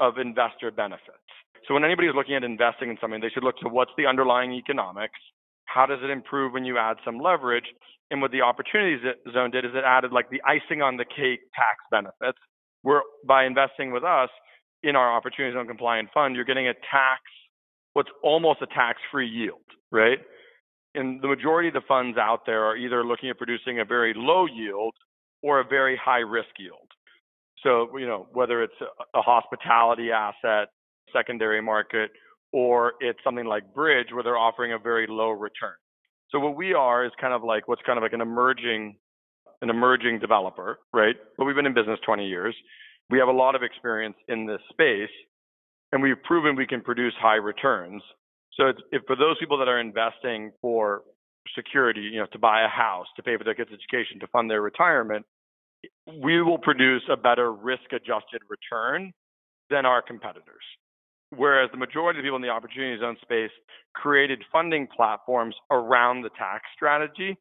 of 0.00 0.18
investor 0.18 0.70
benefits. 0.70 1.30
So 1.68 1.74
when 1.74 1.84
anybody 1.84 2.08
is 2.08 2.14
looking 2.14 2.34
at 2.34 2.44
investing 2.44 2.90
in 2.90 2.98
something, 3.00 3.20
they 3.20 3.28
should 3.28 3.44
look 3.44 3.58
to 3.58 3.68
what's 3.68 3.90
the 3.96 4.06
underlying 4.06 4.52
economics, 4.52 5.18
how 5.64 5.84
does 5.86 5.98
it 6.02 6.10
improve 6.10 6.52
when 6.52 6.64
you 6.64 6.78
add 6.78 6.96
some 7.04 7.18
leverage, 7.18 7.66
and 8.10 8.22
what 8.22 8.30
the 8.30 8.40
opportunity 8.40 8.96
zone 9.32 9.50
did 9.50 9.64
is 9.64 9.72
it 9.74 9.82
added 9.84 10.12
like 10.12 10.30
the 10.30 10.40
icing 10.46 10.80
on 10.80 10.96
the 10.96 11.04
cake 11.04 11.40
tax 11.54 11.78
benefits. 11.90 12.38
Where 12.82 13.02
by 13.26 13.44
investing 13.44 13.90
with 13.90 14.04
us 14.04 14.30
in 14.84 14.94
our 14.94 15.12
opportunity 15.12 15.54
zone 15.54 15.66
compliant 15.66 16.10
fund, 16.14 16.36
you're 16.36 16.44
getting 16.44 16.68
a 16.68 16.74
tax 16.74 17.22
what's 17.96 18.10
almost 18.22 18.60
a 18.60 18.66
tax-free 18.66 19.26
yield, 19.26 19.64
right? 19.90 20.18
And 20.94 21.22
the 21.22 21.28
majority 21.28 21.68
of 21.68 21.74
the 21.74 21.80
funds 21.88 22.18
out 22.18 22.44
there 22.44 22.62
are 22.62 22.76
either 22.76 23.02
looking 23.02 23.30
at 23.30 23.38
producing 23.38 23.80
a 23.80 23.86
very 23.86 24.12
low 24.14 24.44
yield 24.44 24.92
or 25.42 25.60
a 25.60 25.64
very 25.64 25.96
high 26.02 26.20
risk 26.20 26.48
yield. 26.58 26.88
So, 27.62 27.96
you 27.98 28.06
know, 28.06 28.26
whether 28.32 28.62
it's 28.62 28.74
a 29.14 29.22
hospitality 29.22 30.10
asset, 30.10 30.68
secondary 31.12 31.60
market, 31.62 32.10
or 32.52 32.94
it's 33.00 33.18
something 33.24 33.46
like 33.46 33.74
Bridge 33.74 34.08
where 34.12 34.22
they're 34.22 34.38
offering 34.38 34.72
a 34.72 34.78
very 34.78 35.06
low 35.08 35.30
return. 35.30 35.74
So 36.30 36.38
what 36.38 36.56
we 36.56 36.74
are 36.74 37.04
is 37.04 37.12
kind 37.20 37.32
of 37.32 37.42
like 37.42 37.68
what's 37.68 37.82
kind 37.86 37.98
of 37.98 38.02
like 38.02 38.12
an 38.12 38.20
emerging 38.20 38.96
an 39.62 39.70
emerging 39.70 40.18
developer, 40.18 40.80
right? 40.92 41.16
But 41.38 41.46
we've 41.46 41.56
been 41.56 41.64
in 41.64 41.72
business 41.72 41.98
20 42.04 42.26
years. 42.26 42.54
We 43.08 43.18
have 43.18 43.28
a 43.28 43.32
lot 43.32 43.54
of 43.54 43.62
experience 43.62 44.16
in 44.28 44.44
this 44.46 44.60
space 44.70 45.08
and 45.92 46.02
we've 46.02 46.22
proven 46.24 46.56
we 46.56 46.66
can 46.66 46.82
produce 46.82 47.14
high 47.20 47.36
returns. 47.36 48.02
So 48.54 48.72
if 48.92 49.02
for 49.06 49.16
those 49.16 49.38
people 49.38 49.58
that 49.58 49.68
are 49.68 49.80
investing 49.80 50.52
for 50.60 51.02
security, 51.54 52.00
you 52.00 52.18
know, 52.18 52.26
to 52.32 52.38
buy 52.38 52.64
a 52.64 52.68
house, 52.68 53.06
to 53.16 53.22
pay 53.22 53.36
for 53.36 53.44
their 53.44 53.54
kids' 53.54 53.70
education, 53.72 54.18
to 54.20 54.26
fund 54.28 54.50
their 54.50 54.62
retirement, 54.62 55.24
we 56.22 56.42
will 56.42 56.58
produce 56.58 57.02
a 57.10 57.16
better 57.16 57.52
risk-adjusted 57.52 58.42
return 58.48 59.12
than 59.70 59.86
our 59.86 60.02
competitors. 60.02 60.64
Whereas 61.36 61.70
the 61.72 61.76
majority 61.76 62.20
of 62.20 62.24
people 62.24 62.36
in 62.36 62.42
the 62.42 62.48
opportunity 62.48 62.98
zone 63.00 63.16
space 63.20 63.50
created 63.94 64.42
funding 64.52 64.86
platforms 64.96 65.54
around 65.70 66.22
the 66.22 66.30
tax 66.30 66.62
strategy, 66.74 67.36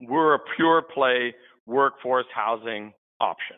we're 0.00 0.34
a 0.34 0.40
pure 0.56 0.82
play 0.82 1.34
workforce 1.66 2.26
housing 2.34 2.92
option. 3.20 3.56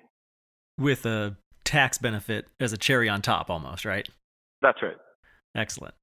with 0.79 1.07
a 1.07 1.37
tax 1.65 1.99
benefit 1.99 2.47
as 2.61 2.73
a 2.73 2.77
cherry 2.77 3.09
on 3.09 3.23
top 3.23 3.51
almost, 3.51 3.85
right? 3.85 4.09
That's 4.63 4.81
right. 4.83 4.97
Excellent. 5.55 5.95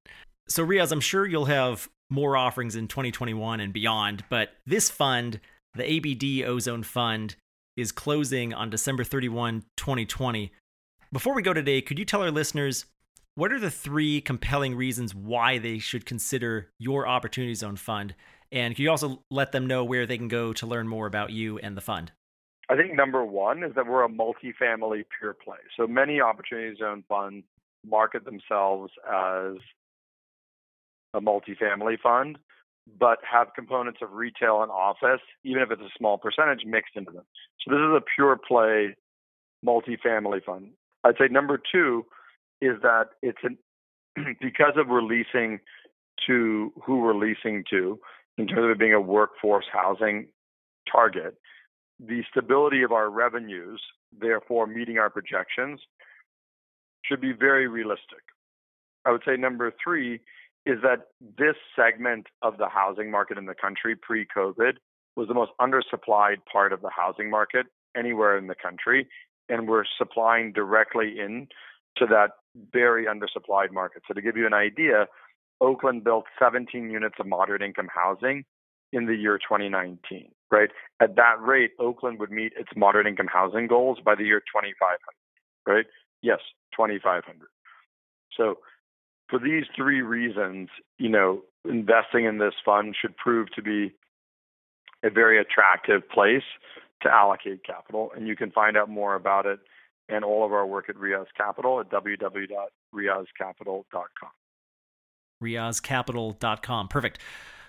So, 0.47 0.65
Riaz, 0.65 0.91
I'm 0.91 0.99
sure 0.99 1.25
you'll 1.25 1.45
have 1.45 1.87
more 2.09 2.37
offerings 2.37 2.75
in 2.75 2.87
2021 2.87 3.59
and 3.59 3.73
beyond, 3.73 4.23
but 4.29 4.49
this 4.65 4.89
fund, 4.89 5.39
the 5.75 5.97
ABD 5.97 6.47
Ozone 6.47 6.83
Fund, 6.83 7.35
is 7.75 7.91
closing 7.91 8.53
on 8.53 8.69
December 8.69 9.03
31, 9.03 9.63
2020. 9.77 10.51
Before 11.11 11.33
we 11.33 11.41
go 11.41 11.53
today, 11.53 11.81
could 11.81 11.99
you 11.99 12.05
tell 12.05 12.21
our 12.21 12.31
listeners 12.31 12.85
what 13.35 13.51
are 13.51 13.59
the 13.59 13.71
three 13.71 14.21
compelling 14.21 14.75
reasons 14.75 15.15
why 15.15 15.57
they 15.57 15.79
should 15.79 16.05
consider 16.05 16.69
your 16.77 17.07
Opportunity 17.07 17.55
Zone 17.55 17.77
Fund? 17.77 18.13
And 18.51 18.75
can 18.75 18.83
you 18.83 18.91
also 18.91 19.23
let 19.31 19.51
them 19.51 19.65
know 19.65 19.83
where 19.83 20.05
they 20.05 20.17
can 20.17 20.27
go 20.27 20.53
to 20.53 20.67
learn 20.67 20.87
more 20.87 21.07
about 21.07 21.31
you 21.31 21.57
and 21.57 21.75
the 21.75 21.81
fund? 21.81 22.11
I 22.69 22.75
think 22.75 22.95
number 22.95 23.25
one 23.25 23.63
is 23.63 23.73
that 23.75 23.87
we're 23.87 24.05
a 24.05 24.09
multifamily 24.09 25.05
pure 25.19 25.33
play. 25.33 25.57
So 25.75 25.87
many 25.87 26.21
Opportunity 26.21 26.75
Zone 26.77 27.03
funds 27.09 27.43
market 27.85 28.23
themselves 28.23 28.93
as 29.11 29.57
a 31.13 31.21
multifamily 31.21 31.99
fund, 32.01 32.37
but 32.99 33.19
have 33.29 33.47
components 33.55 33.99
of 34.01 34.11
retail 34.13 34.61
and 34.61 34.71
office, 34.71 35.21
even 35.43 35.61
if 35.61 35.71
it's 35.71 35.81
a 35.81 35.97
small 35.97 36.17
percentage, 36.17 36.65
mixed 36.65 36.95
into 36.95 37.11
them. 37.11 37.23
So 37.61 37.71
this 37.71 37.79
is 37.79 37.95
a 37.95 38.03
pure 38.15 38.37
play 38.37 38.95
multifamily 39.65 40.43
fund. 40.43 40.71
I'd 41.03 41.15
say 41.17 41.27
number 41.29 41.59
two 41.71 42.05
is 42.61 42.81
that 42.81 43.09
it's 43.21 43.39
an 43.43 43.57
because 44.41 44.73
of 44.77 44.87
releasing 44.87 45.59
to 46.27 46.71
who 46.85 46.99
we're 46.99 47.15
leasing 47.15 47.63
to 47.69 47.99
in 48.37 48.47
terms 48.47 48.65
of 48.65 48.71
it 48.71 48.79
being 48.79 48.93
a 48.93 49.01
workforce 49.01 49.65
housing 49.71 50.27
target, 50.91 51.35
the 51.99 52.21
stability 52.29 52.83
of 52.83 52.91
our 52.91 53.09
revenues, 53.09 53.81
therefore 54.19 54.67
meeting 54.67 54.97
our 54.97 55.09
projections, 55.09 55.79
should 57.03 57.21
be 57.21 57.31
very 57.31 57.67
realistic. 57.67 58.21
I 59.05 59.11
would 59.11 59.23
say 59.25 59.35
number 59.35 59.73
three 59.83 60.21
is 60.65 60.79
that 60.81 61.07
this 61.37 61.55
segment 61.75 62.27
of 62.41 62.57
the 62.57 62.69
housing 62.69 63.11
market 63.11 63.37
in 63.37 63.45
the 63.45 63.55
country 63.55 63.95
pre 63.95 64.25
COVID 64.25 64.73
was 65.15 65.27
the 65.27 65.33
most 65.33 65.51
undersupplied 65.59 66.37
part 66.51 66.73
of 66.73 66.81
the 66.81 66.89
housing 66.89 67.29
market 67.29 67.67
anywhere 67.95 68.37
in 68.37 68.47
the 68.47 68.55
country. 68.55 69.07
And 69.49 69.67
we're 69.67 69.83
supplying 69.97 70.53
directly 70.53 71.19
in 71.19 71.47
to 71.97 72.05
that 72.07 72.31
very 72.71 73.05
undersupplied 73.05 73.71
market. 73.71 74.03
So 74.07 74.13
to 74.13 74.21
give 74.21 74.37
you 74.37 74.47
an 74.47 74.53
idea, 74.53 75.07
Oakland 75.61 76.03
built 76.03 76.25
17 76.39 76.89
units 76.89 77.15
of 77.19 77.27
moderate 77.27 77.61
income 77.61 77.89
housing 77.93 78.45
in 78.91 79.05
the 79.05 79.15
year 79.15 79.37
2019, 79.37 80.31
right? 80.51 80.69
At 81.01 81.15
that 81.15 81.41
rate, 81.41 81.71
Oakland 81.79 82.19
would 82.19 82.31
meet 82.31 82.53
its 82.57 82.69
moderate 82.75 83.07
income 83.07 83.27
housing 83.31 83.67
goals 83.67 83.99
by 84.03 84.15
the 84.15 84.23
year 84.23 84.39
2500, 84.39 84.97
right? 85.65 85.85
Yes, 86.21 86.39
2500. 86.75 87.47
So 88.37 88.59
for 89.29 89.39
these 89.39 89.63
three 89.75 90.01
reasons, 90.01 90.69
you 90.97 91.09
know, 91.09 91.41
investing 91.65 92.25
in 92.25 92.37
this 92.37 92.53
fund 92.65 92.95
should 92.99 93.15
prove 93.17 93.51
to 93.55 93.61
be 93.61 93.93
a 95.03 95.09
very 95.09 95.39
attractive 95.39 96.07
place 96.09 96.43
to 97.01 97.09
allocate 97.09 97.65
capital. 97.65 98.11
And 98.15 98.27
you 98.27 98.35
can 98.35 98.51
find 98.51 98.77
out 98.77 98.89
more 98.89 99.15
about 99.15 99.45
it 99.45 99.59
and 100.09 100.25
all 100.25 100.45
of 100.45 100.51
our 100.51 100.65
work 100.65 100.89
at 100.89 100.95
Riaz 100.95 101.27
Capital 101.35 101.79
at 101.79 101.89
www.riazcapital.com. 101.89 104.29
RiazCapital.com. 105.41 106.87
Perfect. 106.87 107.19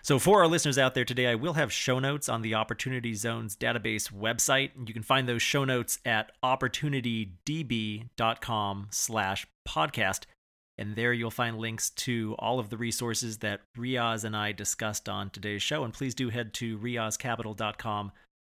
So, 0.02 0.18
for 0.18 0.42
our 0.42 0.46
listeners 0.46 0.76
out 0.76 0.94
there 0.94 1.06
today, 1.06 1.28
I 1.28 1.34
will 1.34 1.54
have 1.54 1.72
show 1.72 1.98
notes 1.98 2.28
on 2.28 2.42
the 2.42 2.54
Opportunity 2.54 3.14
Zones 3.14 3.56
database 3.56 4.12
website. 4.12 4.72
You 4.86 4.92
can 4.92 5.02
find 5.02 5.26
those 5.26 5.40
show 5.40 5.64
notes 5.64 5.98
at 6.04 6.30
opportunitydb.com 6.42 8.88
slash 8.90 9.46
podcast. 9.66 10.26
And 10.76 10.96
there 10.96 11.12
you'll 11.12 11.30
find 11.30 11.58
links 11.58 11.90
to 11.90 12.34
all 12.38 12.58
of 12.58 12.68
the 12.68 12.76
resources 12.76 13.38
that 13.38 13.60
Riaz 13.78 14.24
and 14.24 14.36
I 14.36 14.52
discussed 14.52 15.08
on 15.08 15.30
today's 15.30 15.62
show. 15.62 15.84
And 15.84 15.94
please 15.94 16.14
do 16.14 16.30
head 16.30 16.52
to 16.54 16.78
riazcapital.com 16.78 18.12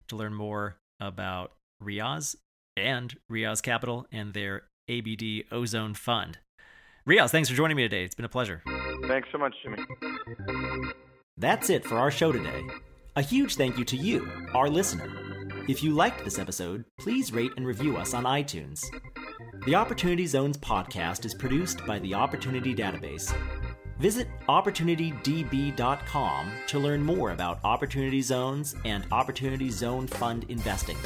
to 0.09 0.17
learn 0.17 0.35
more 0.35 0.77
about 1.01 1.53
Riaz 1.83 2.35
and 2.77 3.17
Riaz 3.31 3.63
Capital 3.63 4.07
and 4.11 4.35
their 4.35 4.65
ABD 4.89 5.45
Ozone 5.53 5.95
Fund. 5.95 6.39
Riaz, 7.07 7.31
thanks 7.31 7.49
for 7.49 7.55
joining 7.55 7.77
me 7.77 7.85
today. 7.85 8.05
It's 8.05 8.15
been 8.15 8.25
a 8.25 8.29
pleasure. 8.29 8.63
Thanks 9.07 9.29
so 9.33 9.39
much, 9.39 9.55
Jimmy. 9.63 9.79
That's 11.37 11.71
it 11.71 11.85
for 11.85 11.99
our 11.99 12.11
show 12.11 12.33
today. 12.33 12.65
A 13.17 13.23
huge 13.23 13.57
thank 13.57 13.79
you 13.79 13.85
to 13.85 13.97
you, 13.97 14.29
our 14.55 14.69
listener. 14.69 15.09
If 15.69 15.83
you 15.83 15.93
liked 15.93 16.25
this 16.25 16.39
episode, 16.39 16.85
please 16.99 17.33
rate 17.33 17.53
and 17.57 17.67
review 17.67 17.97
us 17.97 18.15
on 18.15 18.25
iTunes. 18.25 18.85
The 19.67 19.75
Opportunity 19.75 20.27
Zones 20.27 20.59
podcast 20.59 21.25
is 21.25 21.35
produced 21.35 21.85
by 21.87 21.99
the 21.99 22.15
Opportunity 22.15 22.75
Database. 22.75 23.35
Visit 23.99 24.29
OpportunityDB.com 24.49 26.53
to 26.69 26.79
learn 26.79 27.03
more 27.03 27.33
about 27.33 27.59
Opportunity 27.65 28.23
Zones 28.23 28.77
and 28.85 29.05
Opportunity 29.11 29.71
Zone 29.71 30.07
Fund 30.07 30.47
investing. 30.49 30.97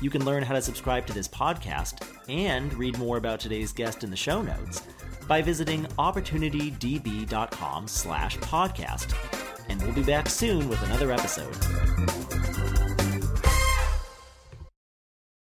You 0.00 0.10
can 0.10 0.24
learn 0.24 0.42
how 0.42 0.54
to 0.54 0.62
subscribe 0.62 1.06
to 1.06 1.12
this 1.12 1.28
podcast 1.28 2.06
and 2.28 2.72
read 2.74 2.98
more 2.98 3.16
about 3.16 3.40
today's 3.40 3.72
guest 3.72 4.04
in 4.04 4.10
the 4.10 4.16
show 4.16 4.42
notes 4.42 4.82
by 5.28 5.42
visiting 5.42 5.84
opportunitydb.com 5.98 7.88
slash 7.88 8.36
podcast. 8.38 9.14
And 9.68 9.80
we'll 9.82 9.92
be 9.92 10.02
back 10.02 10.28
soon 10.28 10.68
with 10.68 10.82
another 10.82 11.12
episode. 11.12 11.56